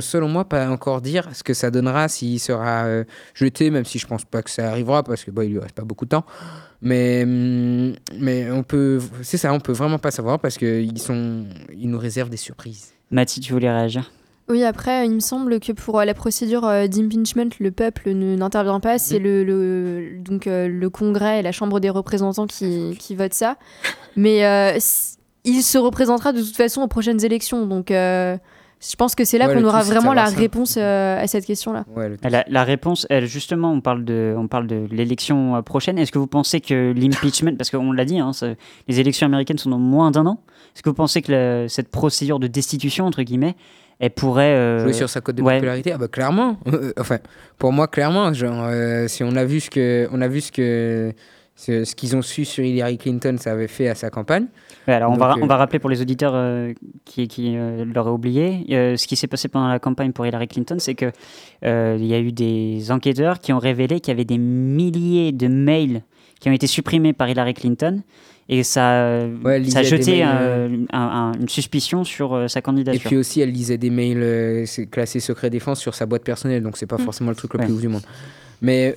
[0.00, 3.98] selon moi, pas encore dire ce que ça donnera s'il sera euh, jeté, même si
[3.98, 6.10] je pense pas que ça arrivera parce que bon, il lui reste pas beaucoup de
[6.10, 6.24] temps.
[6.82, 10.98] Mais hum, mais on peut, c'est ça, on peut vraiment pas savoir parce que ils
[10.98, 12.92] sont, ils nous réservent des surprises.
[13.10, 14.10] Mathilde, tu voulais réagir?
[14.48, 18.78] Oui, après, il me semble que pour euh, la procédure euh, d'impeachment, le peuple n'intervient
[18.78, 18.98] pas.
[18.98, 23.34] C'est le, le- donc, euh, le Congrès et la Chambre des représentants qui, qui votent
[23.34, 23.56] ça.
[24.14, 24.78] Mais euh,
[25.44, 27.66] il se représentera de toute façon aux prochaines élections.
[27.66, 28.36] Donc, euh,
[28.88, 30.36] je pense que c'est là Ouais, qu'on aura vraiment la ça.
[30.36, 31.84] réponse euh, à cette question-là.
[32.22, 35.98] La, la réponse, elle, justement, on parle de, on parle de l'élection prochaine.
[35.98, 38.54] Est-ce que vous pensez que l'impeachment, parce qu'on l'a dit, hein, ça-
[38.86, 40.38] les élections américaines sont dans moins d'un an,
[40.74, 43.56] est-ce que vous pensez que la- cette procédure de destitution, entre guillemets,
[43.98, 44.54] elle pourrait...
[44.54, 46.58] euh, Jouer sur sa cote de ouais, popularité, ah bah clairement.
[46.98, 47.18] enfin,
[47.58, 50.52] pour moi, clairement, genre, euh, si on a vu ce que, on a vu ce
[50.52, 51.12] que,
[51.54, 54.46] ce, ce qu'ils ont su sur Hillary Clinton, ça avait fait à sa campagne.
[54.86, 56.72] Ouais, alors on, va, euh, on va rappeler pour les auditeurs euh,
[57.04, 58.64] qui, qui euh, l'auraient oublié.
[58.68, 61.10] ce qui s'est passé pendant la campagne pour Hillary Clinton, c'est que
[61.64, 65.32] euh, il y a eu des enquêteurs qui ont révélé qu'il y avait des milliers
[65.32, 66.02] de mails
[66.40, 68.02] qui ont été supprimés par Hillary Clinton.
[68.48, 72.60] Et ça, Ouais, ça a jeté mails, euh, un- un- une suspicion sur euh, sa
[72.60, 73.02] Et candidature.
[73.08, 76.76] puis aussi, elle lisait des mails euh, classés secret défense sur sa boîte personnelle, donc
[76.76, 77.00] c'est pas Mm.
[77.04, 77.64] forcément le truc le Ouais.
[77.66, 78.02] plus ouf du monde.
[78.62, 78.96] Mais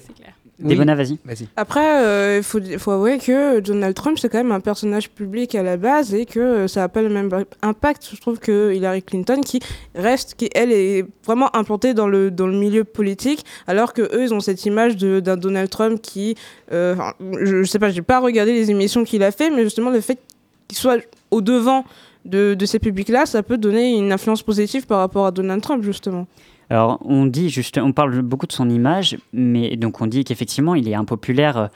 [0.60, 1.18] Débona, vas-y.
[1.56, 5.56] Après, euh, il faut, faut avouer que Donald Trump, c'est quand même un personnage public
[5.56, 7.30] à la base et que euh, ça n'a pas le même
[7.62, 9.60] impact, je trouve, que Hillary Clinton, qui
[9.96, 14.24] reste, qui elle est vraiment implantée dans le, dans le milieu politique, alors que eux,
[14.24, 16.36] ils ont cette image de- d'un Donald Trump qui,
[16.72, 19.64] euh, enfin, je, je sais pas, j'ai pas regardé les émissions qu'il a fait, mais
[19.64, 20.20] justement le fait
[20.68, 20.98] qu'il soit
[21.32, 21.86] au devant
[22.26, 25.84] de, de ces publics-là, ça peut donner une influence positive par rapport à Donald Trump,
[25.84, 26.28] justement.
[26.70, 30.76] Alors, on dit juste, on parle beaucoup de son image, mais donc on dit qu'effectivement,
[30.76, 31.68] il est impopulaire, euh,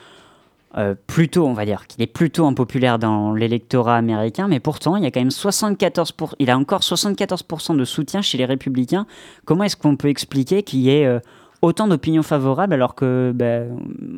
[0.78, 5.04] euh, plutôt, on va dire, qu'il est plutôt impopulaire dans l'électorat américain, mais pourtant, il
[5.04, 9.06] y a quand même 74%, pour- il a encore 74% de soutien chez les républicains.
[9.46, 11.20] Comment est-ce qu'on peut expliquer qu'il y ait euh,
[11.62, 13.70] autant d'opinions favorables alors que, ben,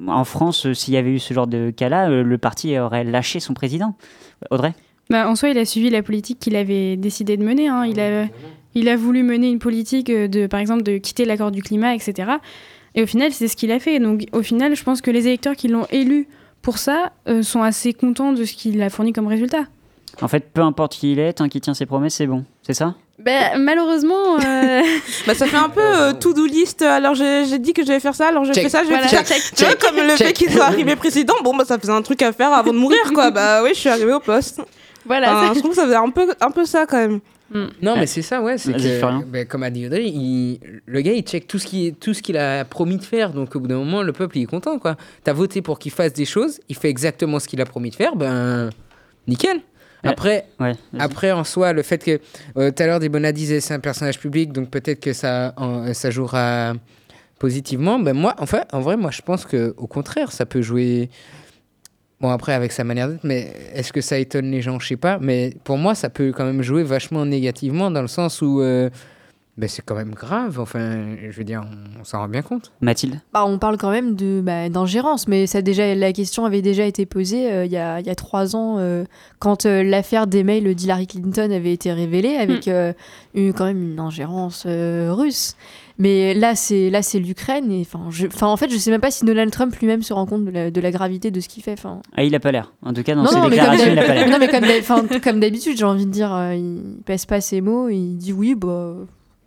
[0.07, 3.53] en France, s'il y avait eu ce genre de cas-là, le parti aurait lâché son
[3.53, 3.95] président?
[4.49, 4.73] Audrey?
[5.09, 7.67] Bah, en soi, il a suivi la politique qu'il avait décidé de mener.
[7.67, 7.85] hein.
[7.85, 8.25] Il, a,
[8.75, 11.95] il a voulu mener une politique euh, de, par exemple, de quitter l'accord du climat,
[11.95, 12.33] etc.
[12.93, 13.99] Et au final, c'est ce qu'il a fait.
[13.99, 16.27] Donc, au final, je pense que les électeurs qui l'ont élu
[16.61, 19.63] pour ça euh, sont assez contents de ce qu'il a fourni comme résultat.
[20.21, 22.45] En fait, peu importe qui il est, tant qu'il tient ses promesses, c'est bon.
[22.63, 22.95] C'est ça?
[23.19, 24.81] Bah, malheureusement, euh,
[25.27, 26.81] Bah, ça fait un peu euh, to-do list.
[26.81, 28.63] Alors, j'ai j'ai dit que j'allais faire ça, alors j'ai Check.
[28.63, 29.07] fait ça, je vais Voilà.
[29.09, 29.33] faire ça.
[29.35, 30.27] Check, Tu vois, check, comme le check.
[30.27, 32.77] fait qu'il soit arrivé président, bon, bah, ça faisait un truc à faire avant de
[32.77, 33.31] mourir, quoi.
[33.31, 34.61] Bah oui, je suis arrivé au poste.
[35.05, 35.37] voilà.
[35.37, 37.19] Enfin, je trouve que ça faisait un peu, un peu ça, quand même.
[37.53, 37.99] Non, Ouais.
[38.01, 38.57] mais c'est ça, ouais.
[38.57, 41.93] C'est que, ben, comme a dit Audrey, il- le gars, il check tout ce qu'il
[41.95, 43.31] tout ce qu'il a promis de faire.
[43.31, 44.97] Donc, au bout d'un moment, le peuple, il est content, quoi.
[45.23, 47.95] T'as voté pour qu'il fasse des choses, il fait exactement ce qu'il a promis de
[47.95, 48.71] faire, ben,
[49.27, 49.59] nickel.
[50.03, 50.73] Après, Ouais.
[50.99, 52.19] après, en soi, le fait que
[52.57, 55.93] euh, tout à l'heure, Debona disait c'est un personnage public, donc peut-être que ça, en-
[55.95, 56.73] ça jouera
[57.39, 57.99] positivement.
[57.99, 61.09] Ben moi, en fait, en vrai, moi, je pense que au contraire, ça peut jouer.
[62.21, 64.79] Bon, après, avec sa manière d'être, mais est-ce que ça étonne les gens?
[64.79, 65.17] Je sais pas.
[65.19, 68.89] Mais pour moi, ça peut quand même jouer vachement négativement dans le sens où euh,
[69.57, 70.59] ben, c'est quand même grave.
[70.59, 72.71] Enfin, je veux dire, on, on s'en rend bien compte.
[72.81, 73.19] Mathilde?
[73.33, 76.85] Bah, on parle quand même de bah, d'ingérence, mais ça déjà, la question avait déjà
[76.85, 79.05] été posée euh, il y, a, il y a trois ans, euh,
[79.39, 82.91] quand euh, l'affaire des mails d'Hillary Clinton avait été révélée, avec euh,
[83.33, 85.55] une- quand même une ingérence euh, russe.
[85.97, 87.71] Mais là, c'est là, c'est l'Ukraine.
[87.71, 90.11] Et enfin, je- enfin, en fait, je sais même pas si Donald Trump lui-même se
[90.11, 91.71] rend compte de la, de la gravité de ce qu'il fait.
[91.71, 92.73] Enfin, Ah, il a pas l'air.
[92.83, 94.29] En tout cas, dans non, ses non, mais comme déclarations, il a pas l'air.
[94.29, 98.17] non, mais comme d'habitude, j'ai envie de dire, euh, il pèse pas ses mots, il
[98.17, 98.95] dit oui, bah,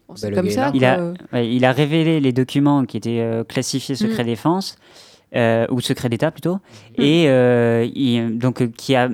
[0.09, 0.61] bon, c'est le comme gars est ça.
[0.67, 0.71] là.
[0.75, 4.27] Il a, ouais, il a révélé les documents qui étaient euh, classifiés secret Mm.
[4.27, 4.77] défense.
[5.37, 6.57] euh, ou secret d'État plutôt,
[6.97, 9.11] et euh, il- donc qui a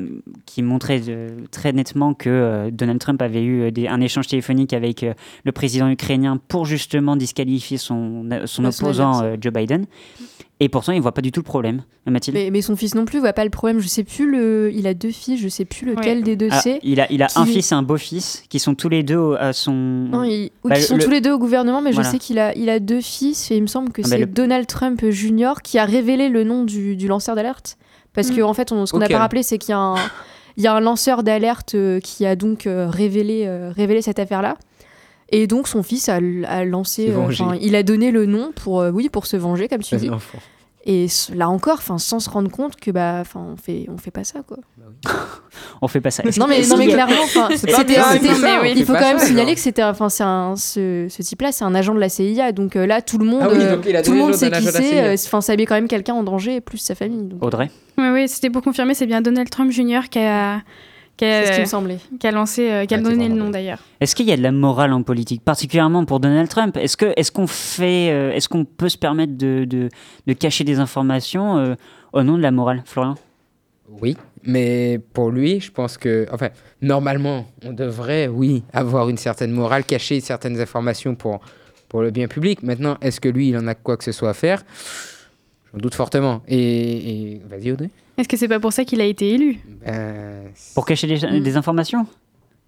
[0.46, 1.02] qui montrait
[1.50, 5.50] très nettement que euh, Donald Trump avait eu des- un échange téléphonique avec euh, le
[5.50, 9.86] président ukrainien pour justement disqualifier son son opposant euh, Joe Biden.
[10.60, 12.36] Et pourtant, il voit pas du tout le problème, Mathilde.
[12.36, 13.80] Mais, mais son fils non plus voit pas le problème.
[13.80, 14.70] Je sais plus le.
[14.72, 16.22] Il a deux fils, je sais plus lequel Ouais.
[16.22, 16.78] des deux Ah, c'est.
[16.84, 19.34] il a il a un fils et un beau-fils qui sont tous les deux au-
[19.34, 19.72] à son.
[19.72, 20.24] Non,
[20.64, 22.08] Bah, qui sont tous les deux au gouvernement, mais Voilà.
[22.08, 24.10] je sais qu'il a, il a deux fils et il me semble que Ah, bah,
[24.10, 25.54] c'est le- Donald Trump Jr.
[25.64, 27.76] qui a révélé le nom du, du lanceur d'alerte.
[28.12, 28.44] Parce que Mm.
[28.44, 29.96] en fait, on- ce qu'on n'a pas rappelé, c'est qu'il y a un,
[30.56, 34.20] il y a un lanceur d'alerte euh, qui a donc euh, révélé, euh, révélé cette
[34.20, 34.56] affaire-là.
[35.30, 38.90] Et donc son fils a, a lancé, euh, il a donné le nom pour, euh,
[38.90, 40.10] oui, pour se venger, comme tu dis.
[40.86, 44.10] Et là encore, enfin, sans se rendre compte que bah, enfin, on fait, on fait
[44.10, 44.58] pas ça quoi.
[45.80, 46.22] On fait pas ça.
[46.38, 47.14] Non mais, non mais clairement,
[47.56, 47.72] c'était-
[48.76, 49.54] il faut quand même ça, signaler genre.
[49.54, 52.76] que c'était, enfin, c'est un, ce, ce type-là, c'est un agent de la CIA, donc
[52.76, 54.50] euh, là tout le monde, Ah oui, euh, donc il a tout le monde sait
[54.50, 55.12] qui c'est.
[55.26, 57.22] Enfin, ça met quand même quelqu'un en danger, plus sa famille.
[57.28, 57.70] donc, Audrey?
[57.96, 60.08] Oui, oui, c'était pour confirmer, c'est bien Donald Trump Jr.
[60.10, 60.62] qui a, qui a,
[61.18, 61.98] C'est ce qui me semblait.
[62.18, 63.78] qui a lancé, euh, qui a Ah, donné le nom d'ailleurs.
[64.00, 66.76] Est-ce qu'il y a de la morale en politique, particulièrement pour Donald Trump?
[66.76, 69.88] Est-ce que est-ce qu'on fait, euh, est-ce qu'on peut se permettre de, de,
[70.26, 71.74] de cacher des informations euh,
[72.12, 73.14] au nom de la morale, Florian?
[74.02, 76.48] Oui, mais pour lui, je pense que, enfin,
[76.82, 81.40] normalement, on devrait, oui, avoir une certaine morale, cacher certaines informations pour,
[81.88, 82.62] pour le bien public.
[82.62, 84.62] Maintenant, est-ce que lui, il en a quoi que ce soit à faire?
[85.74, 86.42] J'en doute fortement.
[86.48, 87.90] Et, et- vas-y, Audrey.
[88.16, 89.58] Est-ce que c'est pas pour ça qu'il a été élu?
[89.84, 92.06] Ben, Pour cacher des, des informations?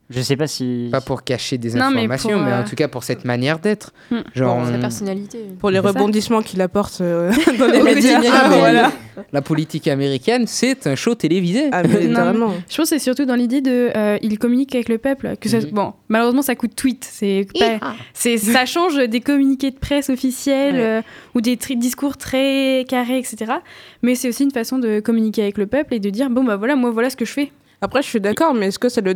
[0.08, 0.88] Je sais pas si.
[0.92, 3.24] pas pour cacher des Non, mais informations, pour, mais, euh, en tout cas pour cette
[3.24, 3.92] manière d'être.
[4.12, 4.18] Hmm.
[4.36, 5.38] Genre, Sa on- personnalité.
[5.58, 8.20] Pour les rebondissements qu'il apporte euh, dans les médias.
[8.32, 8.92] Ah, voilà.
[9.32, 11.70] la politique américaine, c'est un show télévisé.
[11.72, 12.50] Ah, mais Non, littéralement.
[12.70, 15.34] Je pense que c'est surtout dans l'idée de euh, il communique avec le peuple.
[15.40, 15.70] Que ça- Mhm.
[15.72, 17.04] bon, malheureusement ça coûte tweet.
[17.10, 20.80] C'est pas- c'est ça change des communiqués de presse officiels Ouais.
[20.84, 21.02] euh,
[21.34, 23.54] ou des tri- discours très carrés, etc.
[24.02, 26.54] Mais c'est aussi une façon de communiquer avec le peuple et de dire bon bah
[26.56, 27.50] voilà moi voilà ce que je fais.
[27.82, 29.14] Après, je suis d'accord, mais est-ce que ça le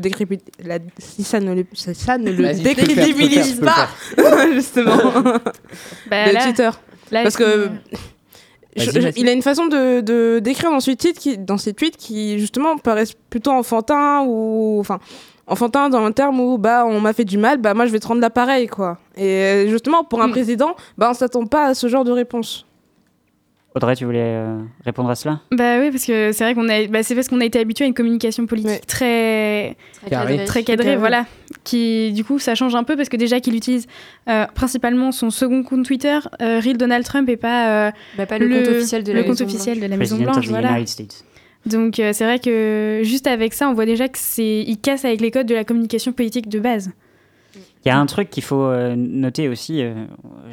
[0.65, 4.53] la- si ça ne le, ça, ça ne décrédibilise pas, faire.
[4.53, 4.97] justement,
[6.11, 6.71] Bah, le là- Twitter
[7.11, 7.71] là, Parce que
[8.77, 11.73] je- je- il a une façon de, de d'écrire dans ses tweets qui, dans ses
[11.75, 15.01] tweets qui justement paraissent plutôt enfantins ou enfin
[15.47, 17.99] enfantin dans un terme où bah on m'a fait du mal, bah moi je vais
[17.99, 18.99] te rendre l'appareil quoi.
[19.17, 20.33] Et justement pour un Mm.
[20.33, 22.65] président, bah on s'attend pas à ce genre de réponse.
[23.77, 25.41] Audrey, tu voulais euh, répondre à cela?
[25.53, 27.85] Bah oui, parce que c'est vrai qu'on a, bah, c'est parce qu'on a été habitué
[27.85, 30.29] à une communication politique très Très Carré.
[30.33, 30.45] cadré.
[30.45, 31.25] très cadrée, voilà,
[31.63, 33.87] qui du coup ça change un peu parce que déjà qu'il utilise
[34.29, 38.39] euh, principalement son second compte Twitter, euh, Real Donald Trump et pas euh, Bah, pas
[38.39, 39.87] le, compte officiel de la Maison officiel Blanche.
[39.87, 40.71] de la Maison Blanche, the voilà.
[40.73, 41.25] United States.
[41.67, 45.05] Donc euh, c'est vrai que juste avec ça, on voit déjà que c'est il casse
[45.05, 46.91] avec les codes de la communication politique de base.
[47.85, 50.05] Il y a un truc qu'il faut euh, noter aussi, euh,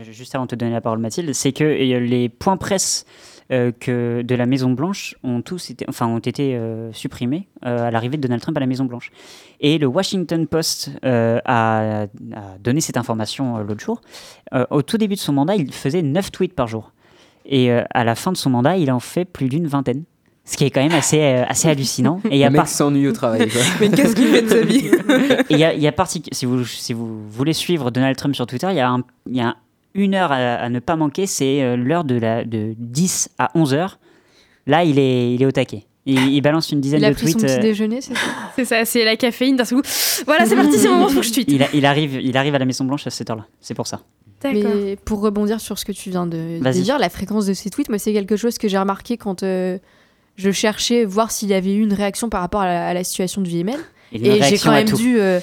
[0.02, 3.06] juste avant de te donner la parole Mathilde, c'est que euh, les points presse
[3.50, 6.60] que de la Maison Blanche ont tous été, enfin, ont été
[6.92, 9.10] supprimés à l'arrivée de Donald Trump à la Maison Blanche.
[9.62, 12.08] Et le Washington Post a,
[12.60, 14.02] donné cette information l'autre jour.
[14.70, 16.92] Au tout début de son mandat, il faisait 9 tweets par jour.
[17.46, 20.04] Et à la fin de son mandat, il en fait plus d'une vingtaine.
[20.49, 22.21] Ce qui est quand même assez, euh, assez hallucinant.
[22.31, 23.49] Et il y a Le mec par- s'ennuie au travail.
[23.49, 23.60] quoi.
[23.81, 24.86] Mais qu'est-ce qu'il fait de sa vie?
[25.49, 28.15] Et il y a, il y a partic- si, vous, si vous voulez suivre Donald
[28.15, 29.57] Trump sur Twitter, il y a, un- il y a
[29.93, 33.51] une heure à, à ne pas manquer, c'est euh, l'heure de, la, de 10 à
[33.55, 33.99] 11 heures.
[34.67, 35.83] Là, il est, il est au taquet.
[36.05, 37.47] Il, il balance une dizaine Il a de pris son tweets.
[37.51, 38.19] petit euh, déjeuner, c'est ça?
[38.55, 39.88] C'est ça, c'est la caféine d'un seul coup.
[40.25, 41.51] Voilà, c'est parti, c'est le moment, faut que je tweete.
[41.51, 43.45] il, a- il arrive, il arrive à la Maison Blanche à cette heure-là.
[43.60, 43.99] C'est pour ça.
[44.41, 44.71] D'accord.
[44.73, 47.89] Mais pour rebondir sur ce que tu viens de, dire, la fréquence de ces tweets,
[47.89, 49.77] moi, c'est quelque chose que j'ai remarqué quand euh,
[50.38, 53.04] je cherchais voir s'il y avait eu une réaction par rapport à la, à la
[53.04, 53.80] situation du Yémen.
[54.13, 55.41] Et j'ai quand même dû euh,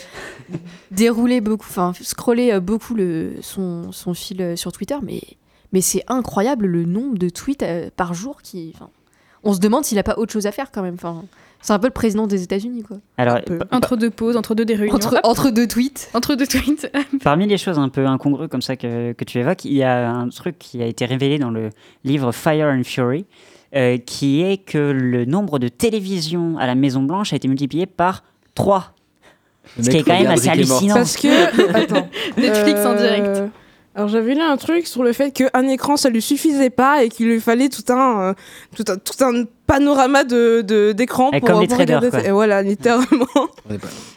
[0.90, 5.20] dérouler beaucoup, enfin scroller euh, beaucoup le, son, son fil euh, sur Twitter, mais,
[5.72, 8.74] mais c'est incroyable le nombre de tweets euh, par jour qui.
[9.46, 10.94] On se demande s'il a pas autre chose à faire quand même.
[10.94, 11.24] Enfin,
[11.60, 12.96] c'est un peu le président des États-Unis, quoi.
[13.18, 13.40] Alors,
[13.72, 14.94] Entre deux pauses, entre deux des réunions.
[14.94, 16.08] Entre, entre deux tweets.
[16.14, 16.90] entre deux tweets.
[17.22, 20.10] Parmi les choses un peu incongrues comme ça que, que tu évoques, il y a
[20.10, 21.68] un truc qui a été révélé dans le
[22.04, 23.26] livre Fire and Fury,
[23.74, 27.86] euh, qui est que le nombre de télévisions à la Maison Blanche a été multiplié
[27.86, 28.22] par
[28.54, 28.92] 3.
[29.76, 30.94] Le Ce qui est quand même assez hallucinant.
[30.94, 31.74] Parce que.
[31.76, 32.08] Attends.
[32.36, 33.42] Netflix en Euh, direct.
[33.96, 37.08] Alors j'avais lu un truc sur le fait qu'un écran ça lui suffisait pas et
[37.08, 38.34] qu'il lui fallait tout un, euh,
[38.74, 42.18] tout un, tout un panorama de, de, d'écran Et pour, comme les pour traders, regarder.
[42.18, 42.28] quoi.
[42.28, 43.26] Et voilà, littéralement.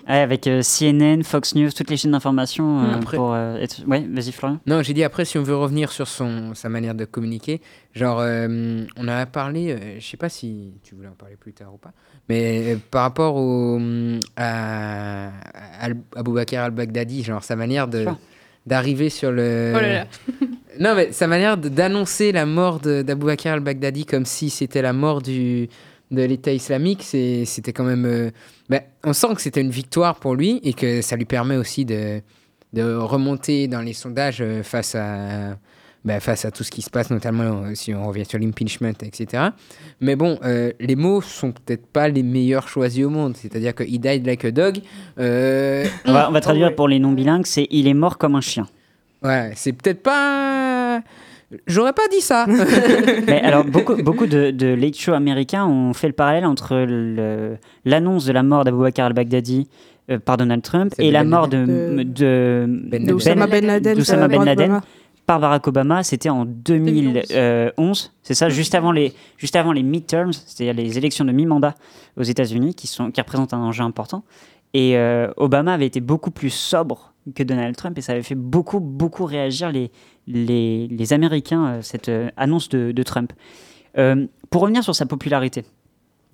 [0.10, 3.82] Ouais, avec euh, CNN, Fox News, toutes les chaînes d'information euh, Après- pour euh, être...
[3.88, 4.60] Ouais, vas-y Florian.
[4.66, 7.62] Non, j'ai dit après, si on veut revenir sur son, sa manière de communiquer,
[7.94, 11.54] genre, euh, on a parlé, euh, je sais pas si tu voulais en parler plus
[11.54, 11.92] tard ou pas,
[12.30, 18.18] mais euh, par rapport au, hum, à, à Aboubacar al-Baghdadi, genre sa manière de Sure.
[18.68, 19.74] D'arriver sur le...
[19.76, 20.08] Oh là là.
[20.80, 25.70] non, mais sa manière d'annoncer la mort d'Aboubacar al-Baghdadi comme si c'était la mort du,
[26.12, 28.06] de l'État islamique, c'était quand même...
[28.06, 28.30] euh,
[28.70, 31.86] ben, on sent que c'était une victoire pour lui et que ça lui permet aussi
[31.86, 32.22] de,
[32.74, 35.58] de remonter dans les sondages euh, face à,
[36.06, 38.94] ben, face à tout ce qui se passe, notamment euh, si on revient sur l'impeachment,
[39.04, 39.44] etc.
[40.00, 43.36] Mais bon, euh, les mots sont peut-être pas les meilleurs choisis au monde.
[43.36, 44.78] C'est-à-dire que he died like a dog.
[45.20, 48.42] euh, On va, on va traduire pour les non-bilingues, c'est il est mort comme un
[48.42, 48.68] chien.
[49.24, 51.02] Ouais, c'est peut-être pas.
[51.66, 52.46] J'aurais pas dit ça.
[53.28, 56.76] Mais alors, beaucoup, beaucoup de, de late show américains ont fait le parallèle entre
[57.86, 59.68] l'annonce de la mort d'Aboubacar al-Baghdadi
[60.12, 63.96] euh, par Donald Trump et la Ben mort de, de, Ben De Ben Laden.
[63.98, 64.82] d'Oussama euh, Ben Laden.
[65.28, 66.04] Par Barack Obama.
[66.04, 71.26] C'était en 2011, c'est ça, juste avant les, juste avant les midterms, c'est-à-dire les élections
[71.26, 71.76] de mi-mandat
[72.18, 74.24] aux États-Unis, qui, sont, qui représentent un enjeu important.
[74.74, 78.36] Et euh, Obama avait été beaucoup plus sobre que Donald Trump et ça avait fait
[78.36, 79.92] beaucoup, beaucoup réagir les,
[80.28, 83.34] les, les Américains, euh, cette euh, annonce de, de Trump.
[83.98, 85.64] Euh, pour revenir sur sa popularité,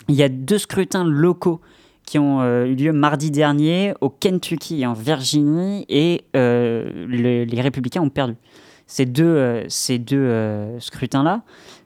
[0.08, 1.62] il y a deux scrutins locaux
[2.06, 7.45] qui ont euh, eu lieu mardi dernier au Kentucky et en Virginie et euh, le-
[7.45, 8.36] les républicains ont perdu.
[8.95, 11.41] Ces deux, euh, ces deux euh, scrutins-là,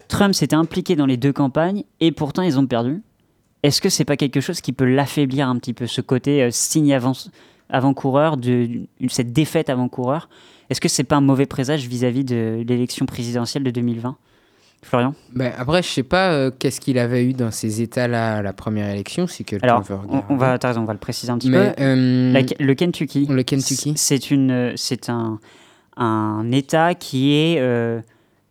[0.10, 3.02] Trump s'était impliqué dans les deux campagnes et pourtant ils ont perdu.
[3.64, 6.50] Est-ce que c'est pas quelque chose qui peut l'affaiblir un petit peu, ce côté euh,
[6.52, 7.14] signe avant,
[7.70, 8.68] avant-coureur, de,
[9.00, 10.28] de- cette défaite avant-coureur?
[10.70, 14.18] Est-ce que c'est pas un mauvais présage vis-à-vis de l'élection présidentielle de 2020
[14.84, 15.16] Florian?
[15.34, 18.52] Ben, après, je sais pas euh, qu'est-ce qu'il avait eu dans ces états-là à la
[18.52, 20.26] première élection, si quelqu'un Alors, veut on, regarder.
[20.30, 21.82] on va, t'as raison, on va le préciser un petit Mais, peu.
[21.84, 23.26] euh, La- le Kentucky.
[23.28, 23.94] le Kentucky.
[23.96, 25.40] C'est une, c'est un,
[25.98, 28.02] un État qui est euh,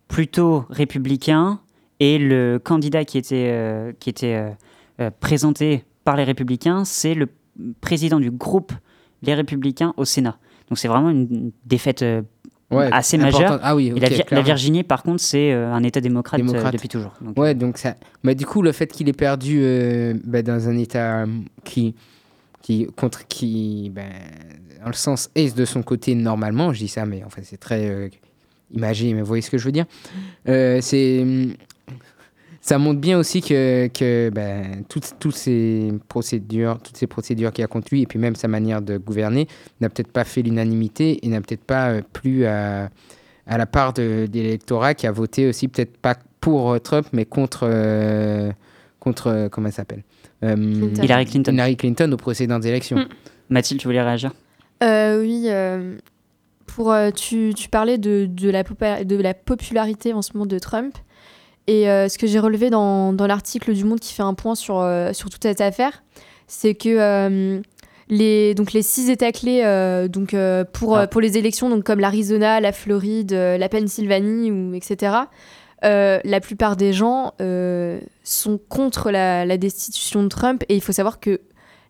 [0.07, 1.59] plutôt républicain
[1.99, 4.53] et le candidat qui était, euh, qui était
[4.99, 7.27] euh, présenté par les républicains, c'est le
[7.81, 8.71] président du groupe
[9.23, 10.37] Les Républicains au Sénat.
[10.69, 12.03] Donc c'est vraiment une défaite
[12.69, 13.59] Ouais, assez majeure.
[13.63, 13.93] Ah oui,
[14.31, 14.41] la.
[14.41, 17.13] Virginie, par contre, c'est euh, un État démocrate, euh, depuis toujours.
[17.21, 17.95] Donc, Ouais, donc ça.
[18.23, 21.25] Bah, du coup, le fait qu'il ait perdu euh, bah, dans un état
[21.63, 21.95] qui,
[22.67, 24.11] qui contre qui, ben,
[24.81, 27.55] dans le sens est de son côté normalement, je dis ça, mais en fait c'est
[27.55, 28.09] très euh,
[28.73, 29.85] imagé, mais vous voyez ce que je veux dire.
[30.49, 31.25] Euh, c'est
[32.59, 37.63] ça montre bien aussi que, que ben, toutes, toutes ces procédures, toutes ces procédures qu'il
[37.63, 39.47] a contre et puis même sa manière de gouverner,
[39.79, 42.89] n'a peut-être pas fait l'unanimité et n'a peut-être pas euh, plu à,
[43.45, 47.23] à la part de, l'électorat qui a voté aussi peut-être pas pour euh, Trump, mais
[47.23, 47.61] contre.
[47.63, 48.51] euh,
[48.99, 50.03] contre comment elle s'appelle?
[50.41, 51.03] Clinton.
[51.03, 51.53] Hillary Clinton.
[51.53, 52.97] Hillary Clinton aux précédentes élections.
[52.97, 53.07] Mm.
[53.49, 54.31] Mathilde, tu voulais réagir?
[54.83, 55.97] Euh, oui, euh,
[56.65, 60.59] pour, euh, tu, tu parlais de, de, la de la popularité en ce moment de
[60.59, 60.95] Trump.
[61.65, 64.55] Et euh, ce que j'ai relevé dans, dans l'article du Monde qui fait un point
[64.55, 66.03] sur, euh, sur toute cette affaire,
[66.47, 67.59] c'est que euh,
[68.07, 71.01] les, donc les six États clés euh, donc, euh, pour, Ah.
[71.01, 75.13] euh, pour les élections, donc comme l'Arizona, la Floride, euh, la Pennsylvanie, ou, etc.,
[75.83, 80.63] euh, la plupart des gens euh, sont contre la, la destitution de Trump.
[80.69, 81.41] Et il faut savoir que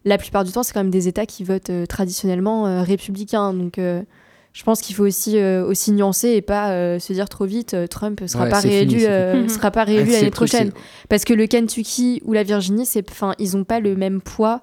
[0.05, 3.53] la plupart du temps, c'est quand même des États qui votent euh, traditionnellement républicains.
[3.53, 8.21] Donc, je pense qu'il faut aussi, aussi nuancer et pas se dire trop vite Trump
[8.25, 10.71] sera Ouais, pas réélu, fini, sera pas réélu l'année prochaine.
[11.09, 14.61] Parce que le Kentucky ou la Virginie, c'est, enfin, ils n'ont pas le même poids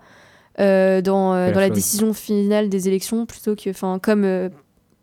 [0.60, 4.48] euh, dans, euh, la dans la décision finale des élections, plutôt que, enfin, comme euh,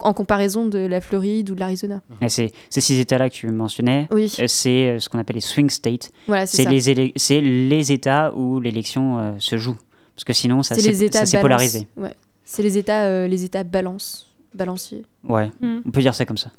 [0.01, 2.01] en comparaison de la Floride ou de l'Arizona.
[2.27, 5.69] Ces six États-là que tu mentionnais, Oui, euh, c'est euh, ce qu'on appelle les swing
[5.69, 6.11] states.
[6.27, 9.77] voilà, c'est les, États où l'élection euh, se joue.
[10.15, 11.87] Parce que sinon, ça C'est s'est polarisé.
[11.97, 12.13] Ouais.
[12.43, 15.03] C'est les États, euh, les États balance, balanciers.
[15.23, 15.79] Ouais, Mm.
[15.85, 16.51] on peut dire ça comme ça.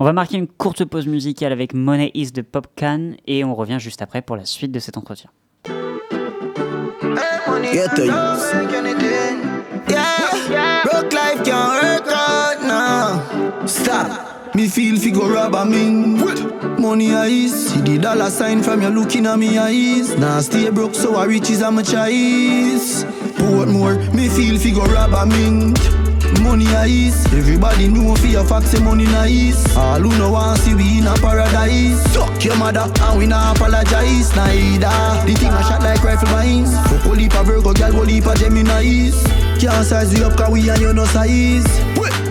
[0.00, 3.78] On va marquer une courte pause musicale avec Money is de Popcan et on revient
[3.78, 5.30] juste après pour la suite de cet entretien.
[13.68, 14.54] Stop.
[14.54, 16.80] Me feel fi go rob a mint.
[16.80, 20.16] Money eyes, see the dollar sign from you looking at me eyes.
[20.16, 23.04] Now stay broke, so I riches I'm a choice.
[23.36, 25.78] Portmore, me feel fi go rob a mint.
[26.40, 29.76] Money eyes, everybody know fi a fact say money nice.
[29.76, 32.00] All who no want see we in a paradise.
[32.12, 35.26] Suck your mother and we not apologize neither.
[35.26, 36.72] The thing I shot like rifle mines.
[36.88, 39.22] Fuck a leap a Virgo, girl go leap a Gemini's.
[39.60, 41.66] Can't size we up 'cause we and you no size.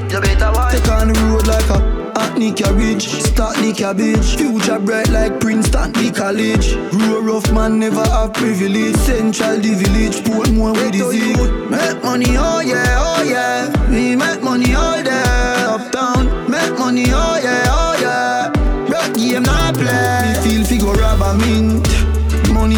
[0.09, 0.73] You better watch.
[0.73, 4.37] Take on the road like a Hackney cabbage, start the cabbage.
[4.37, 6.73] Future bright like Princeton, the college.
[6.91, 8.95] Grow rough man never have privilege.
[8.97, 11.37] Central the village, Portmore with the zig.
[11.69, 13.89] Make money, oh yeah, oh yeah.
[13.89, 15.23] We make money all day
[15.67, 16.49] uptown.
[16.49, 18.89] Make money, oh yeah, oh yeah.
[18.89, 20.33] Rock game not play.
[20.43, 21.96] Me feel fi go rob a mint.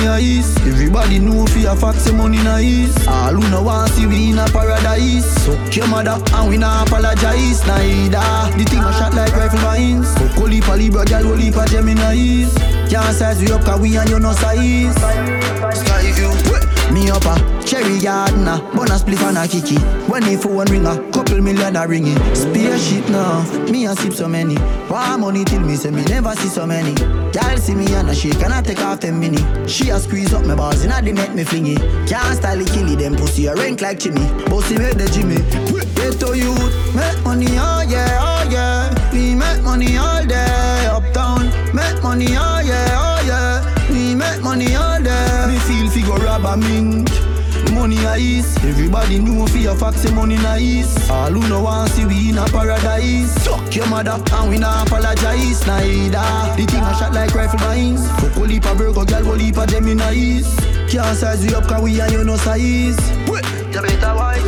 [0.10, 3.08] Ice, everybody know fi a fact say money nice.
[3.08, 5.26] All who no want see we in a paradise.
[5.46, 8.20] Suck your mother and we not apologize neither.
[8.58, 10.12] The thing a shot like rifle mines.
[10.18, 12.54] Fuck a leap a Libra, girl go leap a Gemini's.
[12.90, 14.96] Can't size we up 'cause we and you no size.
[15.78, 16.32] Sky view,
[16.92, 19.78] me up a cherry gardener, a spliff and a kiki.
[20.10, 22.36] When the phone a couple million a ring it.
[22.36, 24.56] Spaceship now, me a sip so many.
[24.90, 26.96] Want money till me say me never see so many.
[26.96, 29.40] Girl see me and a shake and I take off them mini.
[29.68, 31.80] She a squeeze up my balls and I the net me fling it.
[32.08, 34.26] Can't style it, kill it, them pussy a rank like chimney.
[34.46, 35.38] Bossy make the Jimmy.
[36.00, 36.54] Get to you,
[36.96, 39.12] make money, oh yeah, oh yeah.
[39.12, 41.48] We make money all day uptown.
[41.76, 43.90] Make money, oh yeah, oh yeah.
[43.92, 44.89] We make money all
[46.50, 47.10] fi go rob a mint.
[47.74, 51.10] Money ice, everybody know fi a fact say money nice.
[51.10, 53.32] All who no want see we in a paradise.
[53.44, 56.56] Suck your mother and we not apologize neither.
[56.58, 58.10] The thing a shot like rifle mines.
[58.22, 60.48] Fuck a leap a Virgo, girl go leap a Gemini's.
[60.90, 62.98] Can't size we up 'cause we and you no size.
[63.28, 64.42] Wait, you better wise.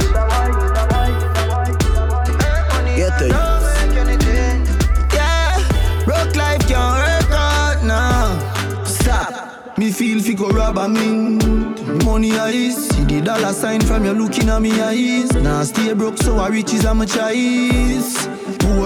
[2.96, 3.28] Get to
[5.14, 5.58] Yeah,
[6.06, 8.84] broke life can't work out now.
[8.86, 9.78] Stop.
[9.78, 11.61] Me feel fi go rob a mint.
[12.06, 15.32] Money eyes, see the dollar sign from you looking at me eyes.
[15.34, 18.28] Now stay broke, so I riches I'm a choice.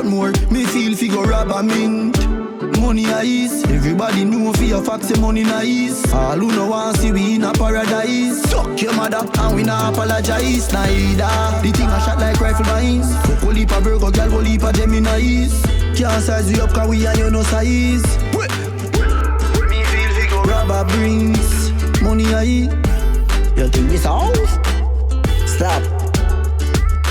[0.05, 0.31] more?
[0.49, 2.17] me feel fi go rob a mint.
[2.79, 6.11] Money eyes, everybody know fi a fact say money nice.
[6.13, 8.41] All who no want see we in a paradise.
[8.49, 11.61] Suck your mother and we not apologize neither.
[11.61, 13.15] The thing I shot like rifle mines.
[13.27, 15.61] Fuck a leap a Virgo, girl go leap a Gemini's.
[15.95, 18.03] Can't size we up 'cause we and you no size.
[19.69, 22.84] Me feel fi go Rubber brings money I
[23.55, 24.37] You think this house?
[25.45, 25.81] Stop.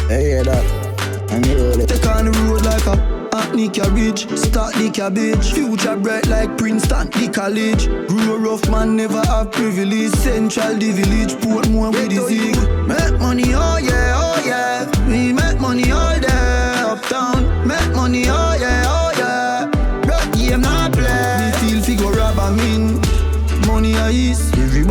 [0.09, 1.31] Hey, hear that?
[1.31, 1.89] And you heard it.
[1.89, 5.53] Take on the road like a Hackney cabbage Start the cabbage.
[5.53, 7.89] Future bright like Princeton, the college.
[8.09, 10.13] Grow rough man never have privilege.
[10.13, 12.57] Central the village Portmore with the zig.
[12.87, 15.09] Make money, oh yeah, oh yeah.
[15.09, 17.67] We make money all day Uptown.
[17.67, 18.44] Make money, oh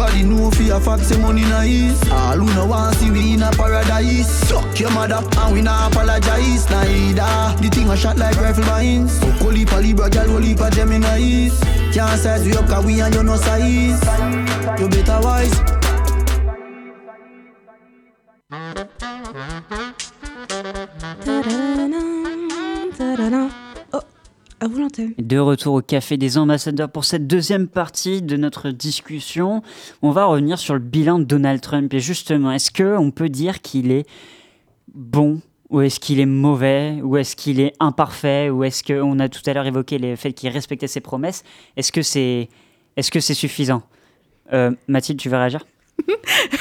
[0.04, 2.10] everybody know fi a fact say money nice.
[2.10, 4.30] All who no want see we in a paradise.
[4.48, 7.62] Suck your mother and we not apologize neither.
[7.62, 9.20] The thing a shot like rifle mines.
[9.20, 11.60] Fuck a leap a Libra, girl go leap Gemini's.
[11.94, 14.02] Can't size we up 'cause we and you no size.
[14.80, 15.73] You better wise.
[25.34, 29.64] De retour au Café des Ambassadeurs pour cette deuxième partie de notre discussion.
[30.04, 31.92] On va revenir sur le bilan de Donald Trump.
[31.94, 34.06] Et justement, est-ce qu'on peut dire qu'il est
[34.94, 39.28] bon ou est-ce qu'il est mauvais Ou est-ce qu'il est imparfait Ou est-ce qu'on a
[39.28, 41.44] tout à l'heure évoqué le fait qu'il respectait ses promesses
[41.78, 42.50] Est-ce que c'est
[42.96, 43.82] est -ce c'est suffisant?
[44.54, 45.66] Euh, Mathilde, tu veux réagir?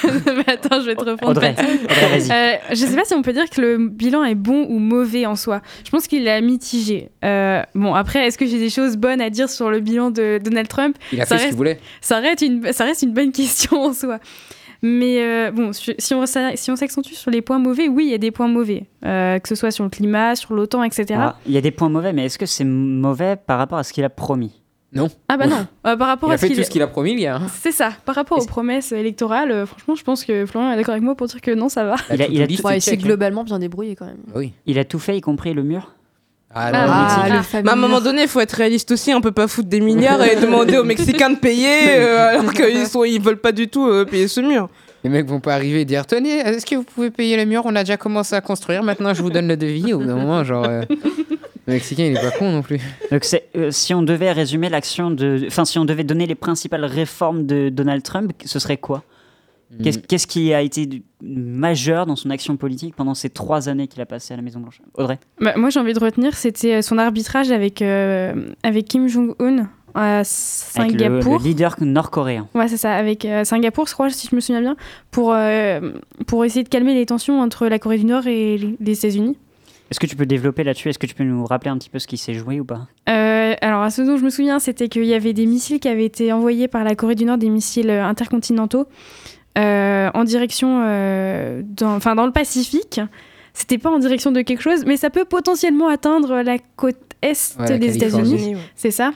[0.05, 1.31] Mais attends, je vais te répondre.
[1.33, 2.31] Audrey, Audrey.
[2.31, 5.27] Euh, je sais pas si on peut dire que le bilan est bon ou mauvais
[5.27, 5.63] en soi.
[5.85, 7.09] Je pense qu'il est mitigé.
[7.25, 10.39] Euh, bon, après, est-ce que j'ai des choses bonnes à dire sur le bilan de
[10.43, 10.97] Donald Trump?
[11.13, 11.81] Il a Ça fait ce qu'il reste- voulait.
[12.01, 14.19] Ça reste, une, ça reste une bonne question en soi.
[14.85, 18.15] Mais euh, bon, si on, si on s'accentue sur les points mauvais, oui, il y
[18.15, 18.85] a des points mauvais.
[19.05, 21.07] Euh, que ce soit sur le climat, sur l'OTAN, etc.
[21.17, 23.85] Ah, Il y a des points mauvais, mais est-ce que c'est mauvais par rapport à
[23.85, 24.62] ce qu'il a promis?
[24.95, 25.09] Non.
[25.29, 26.83] Ah bah non, Euh, par rapport Il à a fait ce tout qu'il ce qu'il
[26.83, 27.41] a promis, il y a.
[27.63, 30.93] C'est ça, par rapport aux promesses électorales, euh, franchement, je pense que Florian est d'accord
[30.93, 31.97] avec moi pour dire que non, ça va.
[32.13, 32.97] Il a, il a tout tout, Ouais, hein.
[32.97, 34.19] globalement bien débrouillé quand même.
[34.35, 34.53] Oui.
[34.67, 35.93] il a tout fait, y compris le mur
[36.55, 38.53] Ah, Ah, non, ah, mais- le fameux Mais à un moment donné, il faut être
[38.53, 39.15] réaliste aussi.
[39.15, 42.87] On peut pas foutre des milliards et demander aux Mexicains de payer euh, alors qu'ils
[42.87, 44.69] sont, ils veulent pas du tout euh, payer ce mur.
[45.05, 47.63] Les mecs vont pas arriver et dire Tenez, est-ce que vous pouvez payer le mur?
[47.65, 49.95] On a déjà commencé à construire, maintenant je vous donne le devis.
[49.95, 50.67] Au bout d'un moment, genre.
[51.69, 52.79] Euh, Le Mexicain, il est pas con non plus.
[53.11, 53.25] Donc
[53.57, 57.47] euh, si on devait résumer l'action de, enfin si on devait donner les principales réformes
[57.47, 59.03] de Donald Trump, ce serait quoi?
[59.83, 60.03] Qu'est-ce, Mm.
[60.07, 64.03] qu'est-ce qui a été du- majeur dans son action politique pendant ces trois années qu'il
[64.03, 65.19] a passé à la Maison Blanche Audrey?
[65.41, 70.17] Bah, moi, j'ai envie de retenir, c'était son arbitrage avec, euh, avec Kim Jong-un à
[70.19, 71.39] Avec le, Singapour.
[71.39, 72.49] le leader nord-coréen.
[72.55, 74.77] Ouais, c'est ça, avec euh, Singapour, je crois, si je me souviens bien,
[75.11, 75.93] pour, euh,
[76.27, 79.39] pour essayer de calmer les tensions entre la Corée du Nord et les les États-Unis.
[79.93, 80.89] Est-ce que tu peux développer là-dessus?
[80.89, 82.89] Est-ce que tu peux nous rappeler un petit peu ce qui s'est joué ou pas?
[83.11, 85.89] Euh, alors, à ce dont je me souviens, c'était qu'il y avait des missiles qui
[85.89, 88.87] avaient été envoyés par la Corée du Nord, des missiles euh, intercontinentaux,
[89.59, 93.03] euh, en direction, euh, dans, enfin, dans le Pacifique.
[93.53, 97.59] C'était pas en direction de quelque chose, mais ça peut potentiellement atteindre la côte est
[97.61, 97.95] Ouais, des.
[97.97, 98.57] États-Unis.
[98.75, 99.13] C'est ça.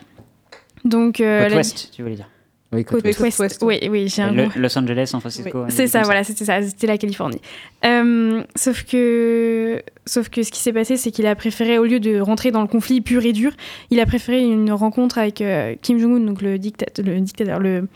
[0.85, 2.29] Donc, euh, Côte la- ouest, tu voulais dire.
[2.77, 3.39] Oui, côte, côte ouest.
[3.41, 3.63] ouest.
[3.63, 5.59] Oui, oui, j'ai un Le- Los Angeles, San Francisco.
[5.63, 7.41] un c'est ça, voilà, c'était ça, c'était la Californie.
[7.85, 12.01] Euh, sauf que, sauf que ce qui s'est passé, c'est qu'il a préféré, au lieu
[12.01, 13.53] de rentrer dans le conflit pur et dur,
[13.91, 17.89] il a préféré une rencontre avec euh, Kim Jong-un, donc le, dicta- le dictateur, le.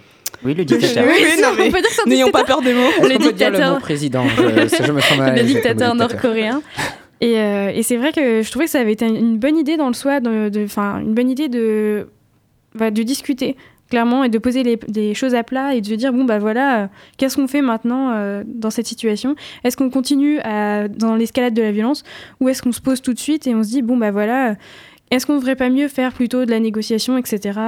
[0.45, 1.05] Oui, le dictateur.
[1.07, 2.62] Oui, oui, non, on mais peut dire que c'est un N'ayons pas dictateur.
[2.62, 2.81] peur des mots.
[2.81, 3.74] Le qu'on peut dire le dictateur.
[3.74, 6.62] mot président je, ça, je me sens mal à le dictateur nord-coréen.
[7.20, 9.76] Et, euh, et c'est vrai que je trouvais que ça avait été une bonne idée
[9.76, 10.20] dans le soi,
[10.64, 12.09] enfin une bonne idée de,
[12.74, 13.57] bah, de discuter
[13.91, 16.38] clairement et de poser les, des choses à plat et de se dire bon bah
[16.38, 16.86] voilà euh,
[17.18, 19.34] qu'est-ce qu'on fait maintenant euh, dans cette situation?
[19.64, 22.05] Est-ce qu'on continue à, dans l'escalade de la violence
[22.41, 24.51] ou est-ce qu'on se pose tout de suite et on se dit bon bah voilà
[24.51, 24.55] euh,
[25.11, 27.59] est-ce qu'on ne devrait pas mieux faire plutôt de la négociation etc.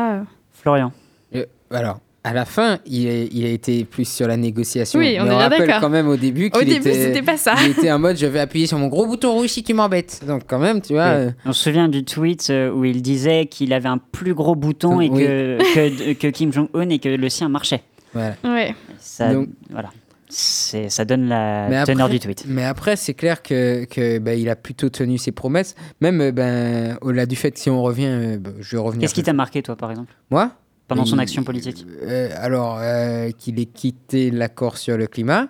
[0.53, 0.93] Florian.
[1.35, 5.01] Euh, alors, à la fin, il, est- il a été plus sur la négociation.
[5.01, 5.81] Oui, on Mais est bien rappelle d'accord.
[5.81, 7.55] quand même au début Au qu'il début, était, c'était pas ça.
[7.65, 10.23] il était en mode je vais appuyer sur mon gros bouton rouge si tu m'embêtes.
[10.27, 11.03] Donc quand même, tu vois.
[11.03, 14.55] euh, On se souvient du tweet euh, où il disait qu'il avait un plus gros
[14.55, 15.19] bouton et Oui.
[15.25, 17.83] que, que, que Kim Jong-un et que le sien marchait.
[18.15, 18.35] voilà.
[18.45, 18.75] Ouais.
[19.01, 19.91] Ça, Donc- voilà.
[20.35, 22.45] C'est, ça donne la Mais teneur après- du tweet.
[22.49, 25.75] Mais après, c'est clair que, que bah, il a plutôt tenu ses promesses.
[26.01, 29.03] Même euh, ben, au-delà du fait, si on revient, bah, je vais revenir.
[29.03, 30.15] Qu'est-ce qui t'a marqué, toi, par exemple?
[30.31, 30.51] Moi?
[30.89, 35.49] Pendant son action politique Euh, alors, euh, qu'il ait quitté l'accord sur le climat.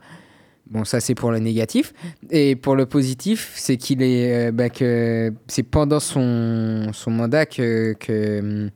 [0.70, 1.92] Bon, ça c'est pour le négatif.
[2.30, 7.44] Et pour le positif, c'est qu'il est, euh, bah, que c'est pendant son, son mandat
[7.46, 8.70] que, que,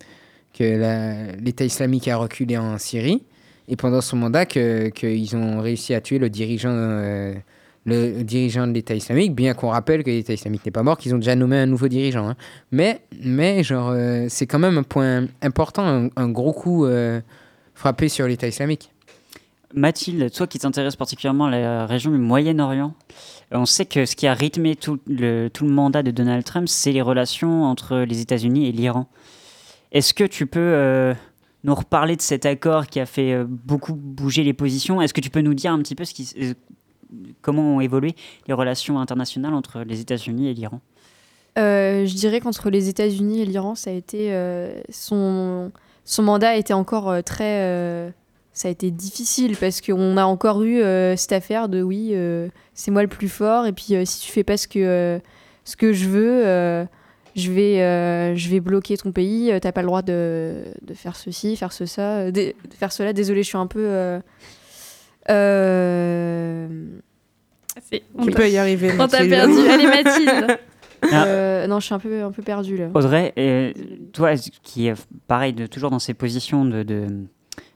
[0.59, 3.23] l'État islamique a reculé en Syrie.
[3.69, 6.71] Et pendant son mandat que- qu'ils ont réussi à tuer le dirigeant,
[7.87, 11.15] le dirigeant de l'État islamique, bien qu'on rappelle que l'État islamique n'est pas mort, qu'ils
[11.15, 12.29] ont déjà nommé un nouveau dirigeant.
[12.29, 12.37] hein.
[12.73, 17.21] Mais, mais genre, euh, c'est quand même un point important, un, gros coup euh,
[17.75, 18.91] frappé sur l'État islamique.
[19.73, 22.93] Mathilde, toi qui t'intéresses particulièrement à la région du Moyen-Orient,
[23.53, 26.67] on sait que ce qui a rythmé tout le, tout le mandat de Donald Trump,
[26.69, 29.07] c'est les relations entre les États-Unis et l'Iran.
[29.93, 31.15] Est-ce que tu peux euh,
[31.63, 35.01] nous reparler de cet accord qui a fait beaucoup bouger les positions?
[35.01, 36.57] Est-ce que tu peux nous dire un petit peu ce qui,
[37.43, 38.15] comment ont évolué
[38.49, 40.81] les relations internationales entre les États-Unis et l'Iran?
[41.59, 45.73] Euh, je dirais qu'entre les États-Unis et l'Iran, ça a été euh, son
[46.05, 48.13] son mandat a été encore euh, très
[48.53, 50.81] ça a été difficile parce qu'on a encore eu
[51.17, 52.15] cette affaire de oui
[52.75, 55.21] c'est moi le plus fort et puis si tu fais pas ce que
[55.65, 56.87] ce que je veux
[57.35, 61.55] je vais je vais bloquer ton pays t'as pas le droit de, de faire ceci
[61.57, 63.13] faire ce ça dé- de faire cela.
[63.13, 64.21] Désolé je suis un peu
[65.31, 66.69] euh,
[67.91, 68.93] Tu peux y arriver.
[68.95, 69.31] On t'a Mathilde.
[69.31, 69.59] perdu.
[69.69, 70.59] Allez Mathilde.
[71.13, 73.73] euh, non je suis un peu un peu perdue là Audrey, euh,
[74.13, 74.31] toi
[74.63, 74.95] qui est
[75.29, 77.07] pareil, de, toujours dans ces positions de, de,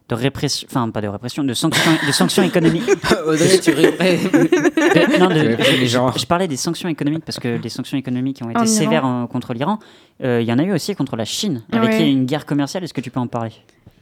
[0.09, 2.90] de répression, enfin pas de répression, de sanctions, de sanctions économiques.
[3.26, 4.32] Audrey, tu répètes.
[4.32, 6.11] De- non, de- Tu répètes les gens.
[6.12, 8.72] je, je parlais des sanctions économiques parce que les sanctions économiques ont été En Iran.
[8.72, 9.78] sévères en- contre l'Iran.
[10.24, 11.96] Euh, Il y en a eu aussi contre la Chine, avec Ouais.
[11.98, 12.82] qui il y a eu une guerre commerciale.
[12.84, 13.53] Est-ce que tu peux en parler?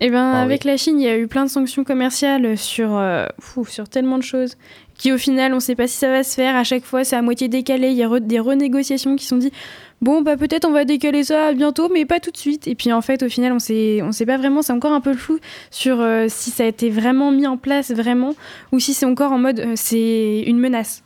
[0.01, 2.97] Eh ben, Ah avec la Chine, il y a eu plein de sanctions commerciales sur,
[2.97, 4.57] euh, fou, sur tellement de choses
[4.97, 6.55] qui, au final, on ne sait pas si ça va se faire.
[6.57, 7.91] À chaque fois, c'est à moitié décalé.
[7.91, 9.53] Il y a re- des renégociations qui sont dit
[10.01, 12.69] bon, bah peut-être on va décaler ça bientôt, mais pas tout de suite.
[12.69, 14.63] Et puis en fait, au final, on sait, on sait pas vraiment.
[14.63, 15.39] C'est encore un peu flou
[15.73, 18.35] sur euh, si ça a été vraiment mis en place vraiment
[18.73, 21.03] ou si c'est encore en mode euh, c'est une menace.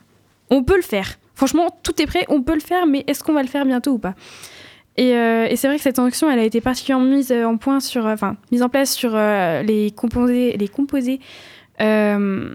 [0.51, 1.19] On peut le faire.
[1.35, 3.93] Franchement, tout est prêt, on peut le faire, mais est-ce qu'on va le faire bientôt
[3.93, 4.15] ou pas?
[4.97, 7.57] Et, euh, et c'est vrai que cette sanction, elle a été particulièrement mise euh, en
[7.57, 11.21] point sur, euh, enfin, mise en place sur euh, les composés, les composés.
[11.81, 12.53] euh,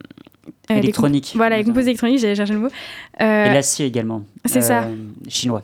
[0.70, 1.34] Électroniques.
[1.36, 2.70] voilà, les composés électroniques, j'allais chercher le mot.
[3.20, 4.24] Et l'acier également.
[4.46, 4.88] c'est ça.
[5.28, 5.64] Chinois.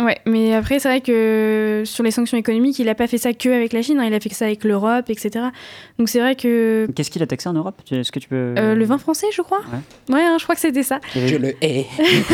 [0.00, 3.32] Ouais, mais après, c'est vrai que sur les sanctions économiques, il n'a pas fait ça
[3.34, 5.44] que avec la Chine, hein, il a fait ça avec l'Europe, etc.
[5.98, 6.88] Donc c'est vrai que.
[6.96, 7.80] Qu'est-ce qu'il a taxé en Europe?
[7.90, 8.54] Est-ce que tu peux.
[8.58, 9.60] euh, le vin français, je crois
[10.08, 10.14] Ouais.
[10.14, 10.98] Ouais, hein, je crois que c'était ça.
[11.14, 11.86] Je le hais.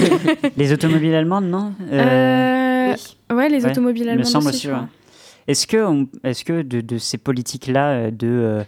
[0.56, 1.74] Les automobiles allemandes, non?
[1.92, 1.96] Euh,
[3.30, 4.74] Ouais, les Ouais, automobiles Il me allemandes semble aussi, ouais.
[5.46, 8.64] Est-ce que, on- est-ce que de, de ces politiques-là euh, de, euh,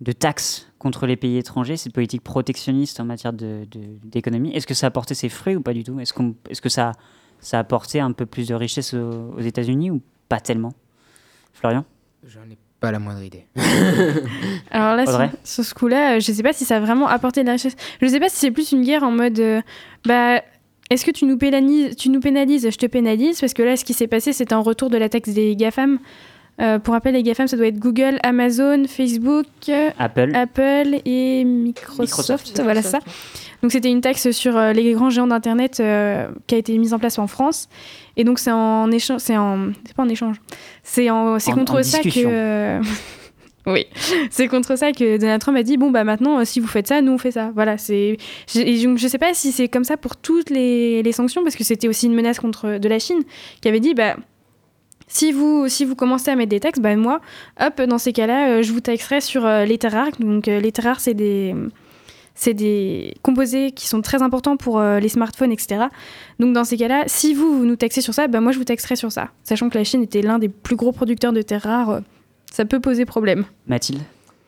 [0.00, 4.66] de taxes contre les pays étrangers, cette politique protectionniste en matière de, de- d'économie, est-ce
[4.66, 5.98] que ça a porté ses fruits ou pas du tout?
[6.00, 6.92] Est-ce, qu'on, est-ce que ça,
[7.40, 10.74] ça a apporté un peu plus de richesse aux, aux États-Unis ou pas tellement?
[11.54, 11.84] Florian?
[12.26, 13.46] J'en ai pas la moindre idée.
[14.70, 17.42] Alors là, sur, sur ce coup-là, euh, je sais pas si ça a vraiment apporté
[17.42, 17.76] de la richesse.
[18.00, 19.60] Je sais pas si c'est plus une guerre en mode, euh,
[20.04, 20.42] bah,
[20.92, 23.84] est-ce que tu nous pénalises, tu nous pénalises, je te pénalise, parce que là, ce
[23.84, 25.98] qui s'est passé, c'était un retour de la taxe des GAFAM.
[26.60, 29.46] Euh, pour rappel, les GAFAM, ça doit être Google, Amazon, Facebook,
[29.98, 30.32] Apple.
[30.34, 32.00] Apple et Microsoft.
[32.00, 32.60] Microsoft.
[32.62, 32.98] Voilà ça.
[33.62, 36.92] Donc c'était une taxe sur euh, les grands géants d'Internet euh, qui a été mise
[36.92, 37.68] en place en France.
[38.18, 40.42] Et donc c'est en échange, c'est en, c'est pas en échange,
[40.82, 42.04] c'est en, c'est contre en ça que.
[42.04, 42.30] discussion.
[43.66, 43.86] Oui,
[44.30, 46.88] c'est contre ça que Donald Trump a dit bon bah maintenant euh, si vous faites
[46.88, 47.52] ça, nous on fait ça.
[47.54, 48.16] Voilà, c'est
[48.48, 51.88] je, je sais pas si c'est comme ça pour toutes les, sanctions parce que c'était
[51.88, 53.22] aussi une menace contre de la Chine
[53.60, 54.16] qui avait dit bah
[55.06, 57.20] si vous si vous commencez à mettre des taxes, bah moi
[57.60, 60.10] hop dans ces cas-là euh, je vous taxerai sur euh, les terres rares.
[60.18, 61.54] Donc les terres rares c'est des
[62.34, 65.84] c'est des composés qui sont très importants pour les smartphones, etc.
[66.40, 68.64] Donc dans ces cas-là, si vous, vous nous taxez sur ça, bah moi je vous
[68.64, 69.28] taxerai sur ça.
[69.44, 72.00] Sachant que la Chine était l'un des plus gros producteurs de terres rares,
[72.52, 73.44] ça peut poser problème.
[73.66, 74.00] Mathilde.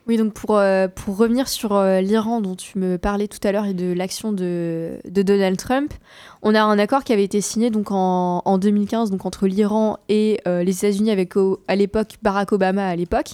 [0.06, 3.52] Oui, donc pour, euh, pour revenir sur euh, l'Iran dont tu me parlais tout à
[3.52, 5.94] l'heure et de l'action de, de Donald Trump,
[6.42, 9.98] on a un accord qui avait été signé donc en, en 2015 donc entre l'Iran
[10.10, 13.30] et euh, les États-Unis avec au- à l'époque Barack Obama à l'époque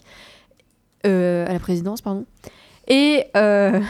[1.07, 2.25] euh, à la présidence pardon.
[2.87, 3.81] Et euh,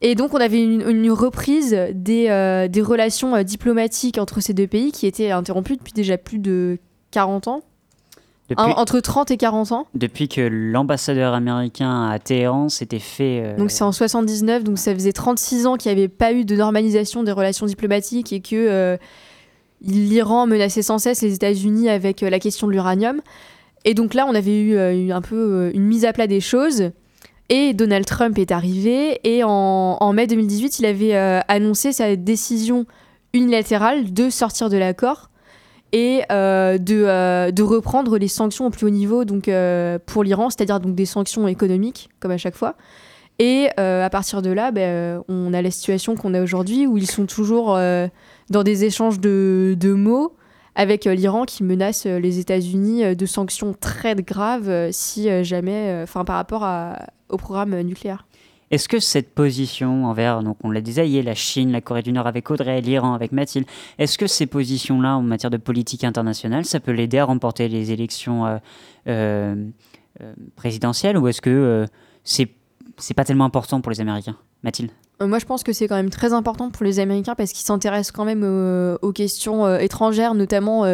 [0.00, 4.54] et donc on avait une, une reprise des, euh, des relations euh, diplomatiques entre ces
[4.54, 6.78] deux pays qui étaient interrompues depuis déjà plus de
[7.10, 7.62] 40 ans
[8.50, 13.40] Depuis- entre 30 et 40 ans Depuis que l'ambassadeur américain à Téhéran s'était fait.
[13.42, 16.44] euh, Donc c'est en 79, donc ça faisait 36 ans qu'il n'y avait pas eu
[16.44, 18.96] de normalisation des relations diplomatiques et que euh,
[19.82, 23.20] l'Iran menaçait sans cesse les États-Unis avec euh, la question de l'uranium.
[23.86, 26.90] Et donc là, on avait eu, un peu une mise à plat des choses.
[27.50, 29.50] Et Donald Trump est arrivé et en,
[30.00, 31.14] en mai 2018, il avait
[31.48, 32.86] annoncé sa décision
[33.34, 35.28] unilatérale de sortir de l'accord
[35.94, 40.24] et euh, de, euh, de reprendre les sanctions au plus haut niveau donc, euh, pour
[40.24, 42.74] l'Iran, c'est-à-dire donc des sanctions économiques, comme à chaque fois.
[43.38, 47.10] Et à partir de là, euh, on a la situation qu'on a aujourd'hui où ils
[47.10, 47.76] sont toujours
[48.50, 50.36] dans des échanges de, de mots
[50.76, 56.64] avec l'Iran qui menace les États-Unis de sanctions très graves si jamais, enfin par rapport
[57.28, 58.24] au programme nucléaire.
[58.74, 62.26] Est-ce que cette position envers, donc on l'a détaillé, la Chine, la Corée du Nord
[62.26, 63.66] avec Audrey, l'Iran avec Mathilde,
[63.98, 67.92] est-ce que ces positions-là en matière de politique internationale, ça peut l'aider à remporter les
[67.92, 68.58] élections euh,
[69.06, 69.54] euh,
[70.20, 71.86] euh, présidentielles ou est-ce que
[72.24, 72.50] c'est
[72.98, 74.36] c'est pas tellement important pour les Américains?
[74.64, 74.90] Mathilde?
[75.20, 78.10] Moi, je pense que c'est quand même très important pour les Américains parce qu'ils s'intéressent
[78.10, 78.42] quand même
[79.02, 80.84] aux questions étrangères, notamment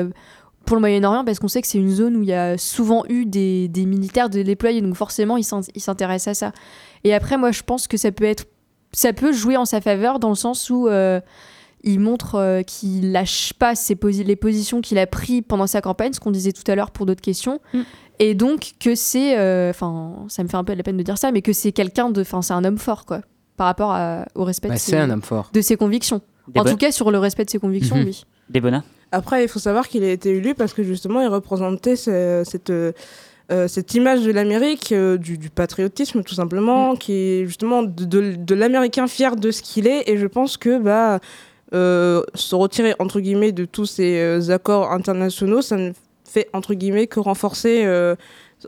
[0.67, 3.05] pour le Moyen-Orient, parce qu'on sait que c'est une zone où il y a souvent
[3.09, 6.53] eu des, des militaires de déployés, donc forcément, ils s'in- ils s'intéressent à ça.
[7.05, 8.45] Et après, moi, je pense que ça peut être,
[8.93, 11.21] ça peut jouer en sa faveur dans le sens où euh,
[11.83, 15.81] il montre euh, qu'il lâche pas ses posi- les positions qu'il a prises pendant sa
[15.81, 17.59] campagne, ce qu'on disait tout à l'heure pour d'autres questions.
[17.73, 17.81] Mm.
[18.19, 21.03] Et donc que c'est, euh, enfin, ça me fait un peu de la peine de
[21.03, 23.23] dire ça, mais que c'est quelqu'un de, enfin, c'est un homme fort, quoi,
[23.57, 25.51] par rapport à- au respect Bah, de, c'est ses, un homme fort.
[25.55, 26.21] de ses convictions.
[26.49, 28.05] Des en tout cas, sur le respect de ses convictions, Mhm.
[28.05, 28.25] oui.
[28.51, 32.43] Débona Après, il faut savoir qu'il a été élu parce que justement, il représentait ce-
[32.45, 32.93] cette, euh,
[33.51, 38.05] euh, cette image de l'Amérique, euh, du, du patriotisme tout simplement, qui est justement de,
[38.05, 40.09] de- de l'Américain fier de ce qu'il est.
[40.09, 41.19] Et je pense que bah,
[41.75, 45.93] euh, se retirer entre guillemets de tous ces euh, accords internationaux, ça ne
[46.25, 48.15] fait entre guillemets que renforcer euh,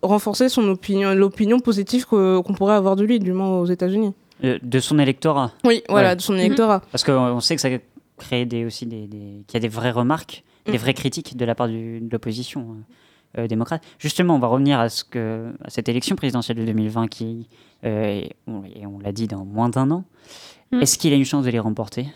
[0.02, 4.14] renforcer son opinion, l'opinion positive que- qu'on pourrait avoir de lui, du moins aux États-Unis.
[4.42, 5.52] De son électorat.
[5.64, 6.16] Oui, voilà, Ouais.
[6.16, 6.82] de son électorat.
[6.90, 7.68] Parce qu'on on sait que ça
[8.22, 10.76] crée des, aussi des, des- qu'il y a des vraies remarques, des Mm.
[10.76, 12.76] vraies critiques de la part du- de l'opposition
[13.38, 13.82] euh, euh, démocrate.
[13.98, 17.48] Justement, on va revenir à, ce que, à cette élection présidentielle de 2020 qui,
[17.84, 20.04] euh, est- on, et on l'a dit, dans moins d'un an.
[20.70, 20.80] Mm.
[20.82, 22.06] Est-ce qu'il a une chance de les remporter?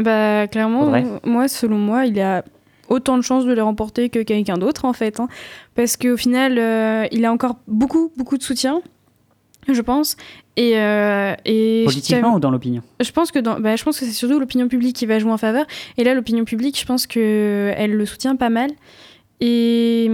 [0.00, 1.04] Bah, clairement, Audrey?
[1.24, 2.44] moi, selon moi, il a
[2.88, 5.20] autant de chances de les remporter que quelqu'un d'autre, en fait.
[5.20, 5.28] hein.
[5.74, 8.80] Parce qu'au final, euh, il a encore beaucoup, beaucoup de soutien,
[9.68, 10.16] je pense.
[10.56, 12.82] Et, euh, et Politiquement ou dans l'opinion?
[13.00, 15.32] Je pense que dans, bah, je pense que c'est surtout l'opinion publique qui va jouer
[15.32, 15.66] en faveur.
[15.96, 18.70] Et là, l'opinion publique, je pense que elle le soutient pas mal.
[19.40, 20.10] Et,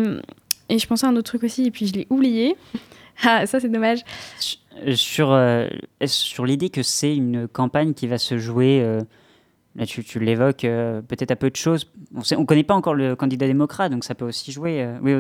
[0.68, 2.57] et je pensais à un autre truc aussi, et puis je l'ai oublié.
[3.24, 4.05] Ah, ça c'est dommage.
[4.94, 5.66] Sur, euh,
[6.07, 9.01] sur l'idée que c'est une campagne qui va se jouer, euh,
[9.74, 11.90] là tu, tu l'évoques, peut-être à peu de choses.
[12.14, 14.88] On ne connaît pas encore le candidat démocrate, donc ça peut aussi jouer.
[15.03, 15.16] oui,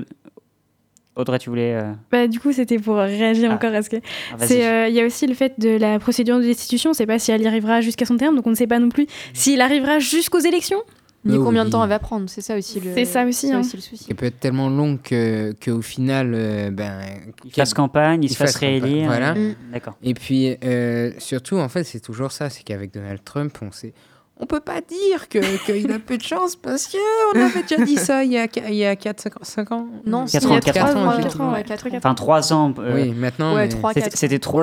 [1.18, 1.74] Audrey, tu voulais.
[1.74, 3.54] euh, Bah, du coup, c'était pour réagir Ah.
[3.56, 3.96] encore à ce que.
[4.32, 6.90] Ah, euh, Il y a aussi le fait de la procédure de destitution.
[6.90, 8.66] On ne sait pas si elle y arrivera jusqu'à son terme, donc on ne sait
[8.68, 10.80] pas non plus s'il arrivera jusqu'aux élections.
[11.24, 12.92] Ni Oh combien de temps elle va prendre, c'est ça aussi le.
[12.94, 13.58] C'est ça aussi, c'est hein.
[13.58, 14.06] le souci.
[14.08, 17.00] Il peut être tellement long que qu'au final, euh, ben,
[17.44, 19.06] Il fasse campagne, il se fasse réélire.
[19.08, 19.34] Voilà.
[19.34, 19.54] Mm.
[19.72, 19.96] D'accord.
[20.00, 23.92] Et puis euh, surtout, en fait, c'est toujours ça, c'est qu'avec Donald Trump, on sait.
[24.40, 26.96] On peut pas dire que qu'il a peu de chance parce que
[27.36, 29.86] on avait déjà dit ça il y a il y a 4 5 ans.
[30.06, 31.90] Non, Quatre ans, quatre quatre ans, ans, quatre ans, ouais, quatre ans.
[31.96, 32.72] Enfin, trois ans.
[32.78, 34.62] euh, Oui, maintenant, Ouais, c'était- trop.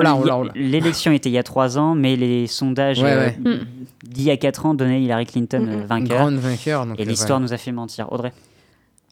[0.54, 3.58] L'élection était il y a trois ans, mais les sondages Ouais, euh,
[4.02, 5.86] d'il y a quatre ans donnaient Hillary Clinton Mm, euh, mm.
[5.86, 6.18] vainqueur.
[6.18, 6.86] grande vainqueur.
[6.86, 8.10] Donc Et l'histoire nous a fait mentir.
[8.12, 8.32] Audrey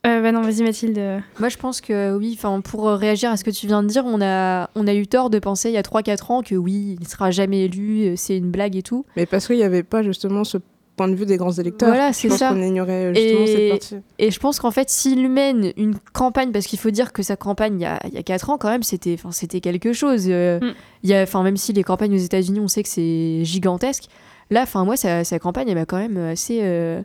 [0.07, 1.01] Euh, bah non, vas-y Mathilde.
[1.41, 3.89] Moi, je pense que oui, enfin, pour euh, réagir à ce que tu viens de
[3.89, 6.55] dire, on a, on a eu tort de penser il y a 3-4 ans que
[6.55, 9.07] oui, il sera jamais élu, euh, c'est une blague et tout.
[9.17, 10.59] Mais parce qu'il n'y avait pas justement ce
[10.97, 11.89] point de vue des grands électeurs.
[11.89, 12.51] Voilà, c'est ça.
[12.51, 13.97] qu'on ignorait euh, justement cette Et, partie.
[14.19, 17.37] et je pense qu'en fait, s'il mène une campagne, parce qu'il faut dire que sa
[17.37, 19.93] campagne il y a, il y a 4 ans, quand même, c'était enfin, c'était quelque
[19.95, 20.27] chose.
[20.29, 20.75] Euh, Mm.
[21.03, 24.05] il y a, enfin, même si les campagnes aux États-Unis, on sait que c'est gigantesque,
[24.51, 27.03] là, enfin, moi, sa, sa campagne, elle m'a quand même assez, euh,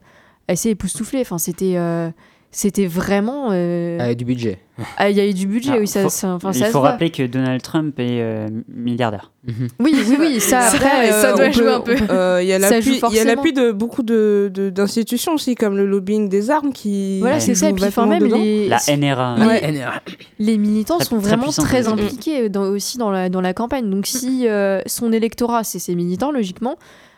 [0.49, 1.21] assez époustouflée.
[1.21, 1.75] Enfin, c'était.
[1.77, 2.09] euh,
[2.51, 3.49] c'était vraiment.
[3.51, 4.57] euh, Avec du budget.
[4.97, 6.65] ah, Il y a eu du budget, Ah, oui, ça, faut- ça- enfin, Il ça
[6.67, 9.31] faut rappeler que Donald Trump est euh, milliardaire.
[9.47, 9.67] Mhm.
[9.79, 11.95] Oui, oui, oui, ça, après, euh, ça on doit peut- jouer un peu.
[12.09, 13.25] Euh, Il y a Ça joue l'appui il y a forcément.
[13.35, 17.19] l'appui de beaucoup de- de- d'institutions aussi, comme le lobbying des armes qui.
[17.19, 17.69] Voilà, c'est ça.
[17.69, 18.37] Et puis, enfin, même dedans.
[18.37, 19.35] les, La NRA.
[19.37, 20.01] les- Ouais, NRA.
[20.39, 23.89] les militants Très- sont vraiment très impliqués dans, aussi dans la, dans la campagne.
[23.89, 27.08] Donc, si euh, son électorat, c'est ses militants, logiquement, euh,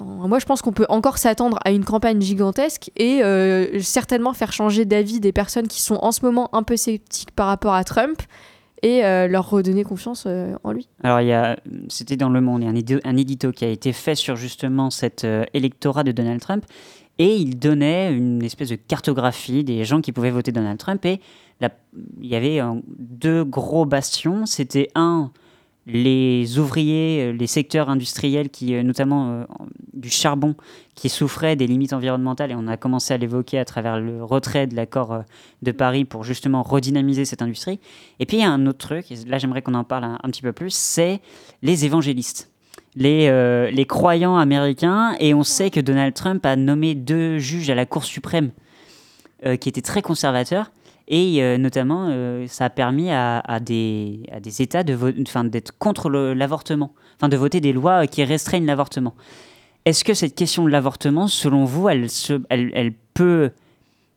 [0.00, 4.52] moi je pense qu'on peut encore s'attendre à une campagne gigantesque et euh, certainement faire
[4.52, 7.84] changer d'avis des personnes qui sont en ce moment un peu sceptiques par rapport à
[7.84, 8.20] Trump
[8.82, 10.88] et euh, leur redonner confiance euh, en lui.
[11.02, 11.56] Alors,
[11.88, 14.14] c'était dans Le Monde, il y a un, édi- un édito qui a été fait
[14.14, 16.64] sur justement cet euh, électorat de Donald Trump.
[17.18, 21.04] Et il donnait une espèce de cartographie des gens qui pouvaient voter Donald Trump.
[21.06, 21.20] Et
[22.20, 24.44] il y avait euh, deux gros bastions.
[24.46, 25.30] C'était un,
[25.86, 29.44] les ouvriers, euh, les secteurs industriels, qui, euh, notamment euh,
[29.92, 30.54] du charbon,
[30.94, 32.52] qui souffraient des limites environnementales.
[32.52, 35.24] Et on a commencé à l'évoquer à travers le retrait de l'accord
[35.62, 37.80] de Paris pour justement redynamiser cette industrie.
[38.18, 40.30] Et puis il y a un autre truc, et là j'aimerais qu'on en parle un,
[40.30, 41.20] petit peu plus, c'est
[41.62, 42.50] les évangélistes.
[42.96, 47.86] Les, croyants américains, et on sait que Donald Trump a nommé deux juges à la
[47.86, 48.50] Cour suprême
[49.60, 50.70] qui étaient très conservateurs,
[51.08, 56.94] et euh, notamment euh, ça a permis à, des, à des États d'être contre l'avortement,
[57.22, 59.14] de voter des lois euh, qui restreignent l'avortement.
[59.84, 63.50] Est-ce que cette question de l'avortement, selon vous, elle, peut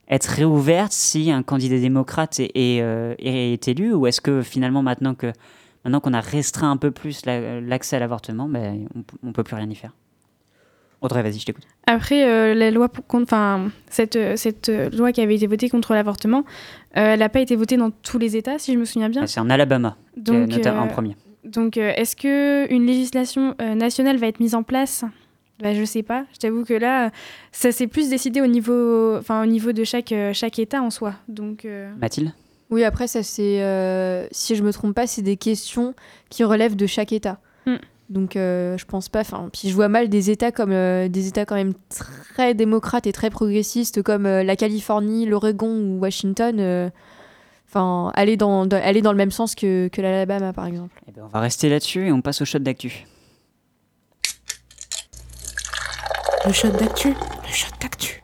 [0.10, 5.34] être réouverte si un candidat démocrate est, élu ou est-ce que finalement maintenant que
[5.84, 8.88] maintenant qu'on a restreint un peu plus la- l'accès à l'avortement, ben,
[9.24, 9.92] on, ne peut plus rien y faire?
[11.02, 11.64] Audrey, vas-y, je t'écoute.
[11.86, 15.94] Après, euh, la loi enfin, cette, euh, cette euh, loi qui avait été votée contre
[15.94, 16.40] l'avortement,
[16.98, 19.22] euh, elle n'a pas été votée dans tous les États, si je me souviens bien.
[19.24, 21.16] Ah, C'est en Alabama, Donc, notamment en premier.
[21.44, 25.06] Donc, euh, est-ce que une législation euh, nationale va être mise en place?
[25.62, 26.26] Bah, Je sais pas.
[26.34, 27.12] Je t'avoue que là,
[27.52, 30.90] ça s'est plus décidé au niveau, enfin, au niveau de chaque, euh, chaque État en
[30.90, 31.14] soi.
[31.28, 32.32] Donc, euh, Mathilde?
[32.70, 33.62] Oui, après, ça c'est.
[33.62, 35.94] euh, si je me trompe pas, c'est des questions
[36.30, 37.40] qui relèvent de chaque État.
[37.66, 37.76] Mm.
[38.10, 39.20] Donc euh, je pense pas.
[39.22, 41.74] Enfin, puis je vois mal des États comme euh, des États quand même
[42.34, 46.58] très démocrates et très progressistes comme euh, la Californie, l'Oregon ou Washington.
[46.60, 46.90] euh,
[47.70, 51.02] Enfin, aller dans, dans- aller dans le même sens que, que l'Alabama, par exemple.
[51.06, 53.06] Eh ben, on va rester là-dessus et on passe au shot d'actu.
[56.46, 57.14] Le shot d'actu?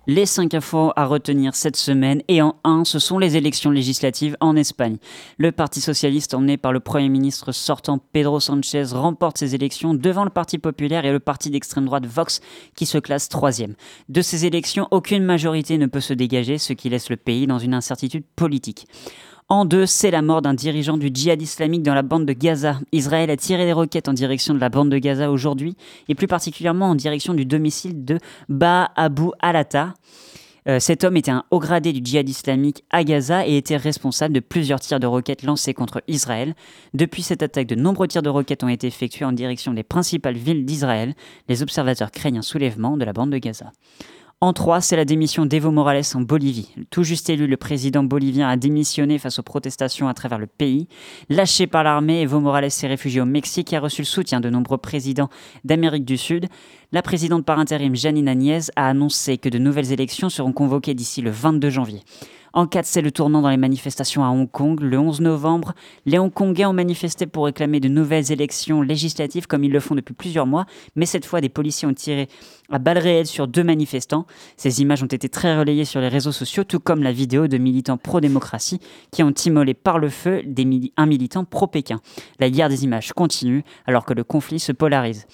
[0.06, 4.36] Les 5 infos à retenir cette semaine et en 1, ce sont les élections législatives
[4.42, 4.98] en Espagne.
[5.38, 10.26] Le Parti socialiste emmené par le Premier ministre sortant Pedro Sanchez remporte ces élections devant
[10.26, 12.42] le Parti populaire et le parti d'extrême droite Vox
[12.76, 13.76] qui se classe troisième.
[14.10, 17.60] De ces élections, aucune majorité ne peut se dégager, ce qui laisse le pays dans
[17.60, 18.88] une incertitude politique.
[19.50, 22.80] En deux, c'est la mort d'un dirigeant du djihad islamique dans la bande de Gaza.
[22.92, 25.76] Israël a tiré des roquettes en direction de la bande de Gaza aujourd'hui,
[26.08, 29.94] et plus particulièrement en direction du domicile de Ba Abu Alata.
[30.68, 34.34] Euh, cet homme était un haut gradé du djihad islamique à Gaza et était responsable
[34.34, 36.56] de plusieurs tirs de roquettes lancés contre Israël.
[36.94, 40.38] Depuis cette attaque, de nombreux tirs de roquettes ont été effectués en direction des principales
[40.38, 41.16] villes d'Israël.
[41.50, 43.72] Les observateurs craignent un soulèvement de la bande de Gaza.
[44.44, 46.76] En trois, c'est la démission d'Evo Morales en Bolivie.
[46.90, 50.90] Tout juste élu, le président bolivien a démissionné face aux protestations à travers le pays.
[51.30, 54.50] Lâché par l'armée, Evo Morales s'est réfugié au Mexique et a reçu le soutien de
[54.50, 55.30] nombreux présidents
[55.64, 56.48] d'Amérique du Sud.
[56.92, 61.22] La présidente par intérim Janine Agnès a annoncé que de nouvelles élections seront convoquées d'ici
[61.22, 62.02] le 22 janvier.
[62.56, 64.80] En 4, c'est le tournant dans les manifestations à Hong Kong.
[64.80, 65.74] Le 11 novembre,
[66.06, 70.14] les Hongkongais ont manifesté pour réclamer de nouvelles élections législatives comme ils le font depuis
[70.14, 72.30] plusieurs mois, mais cette fois, des policiers ont tiré
[72.72, 74.28] à balles réelles sur deux manifestants.
[74.56, 77.58] Ces images ont été très relayées sur les réseaux sociaux, tout comme la vidéo de
[77.58, 78.80] militants pro-démocratie
[79.10, 80.44] qui ont immolé par le feu
[80.96, 82.02] un militant pro-Pékin.
[82.40, 85.26] La guerre des images continue alors que le conflit se polarise.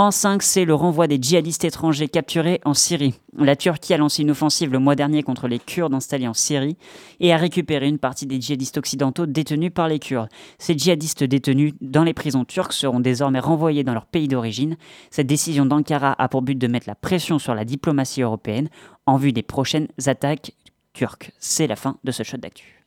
[0.00, 3.20] En 5, c'est le renvoi des djihadistes étrangers capturés en Syrie.
[3.36, 6.78] La Turquie a lancé une offensive le mois dernier contre les Kurdes installés en Syrie
[7.20, 10.30] et a récupéré une partie des djihadistes occidentaux détenus par les Kurdes.
[10.58, 14.78] Ces djihadistes détenus dans les prisons turques seront désormais renvoyés dans leur pays d'origine.
[15.10, 18.70] Cette décision d'Ankara a pour but de mettre la pression sur la diplomatie européenne
[19.04, 20.52] en vue des prochaines attaques
[20.94, 21.30] turques.
[21.40, 22.82] C'est la fin de ce shot d'actu.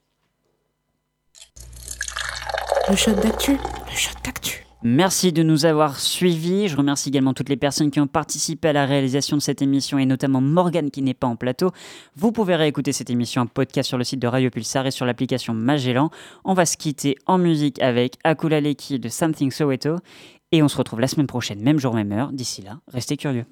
[2.89, 4.66] Le shot d'actu, le shot d'actu.
[4.86, 6.67] Merci de nous avoir suivis.
[6.67, 9.97] Je remercie également toutes les personnes qui ont participé à la réalisation de cette émission
[9.97, 11.71] et notamment Morgane qui n'est pas en plateau.
[12.17, 15.05] Vous pouvez réécouter cette émission en podcast sur le site de Radio Pulsar et sur
[15.05, 16.09] l'application Magellan.
[16.43, 19.95] On va se quitter en musique avec Akula Leki de Something Soweto
[20.51, 22.34] et on se retrouve la semaine prochaine, même jour, même heure.
[22.34, 23.45] D'ici là, restez curieux.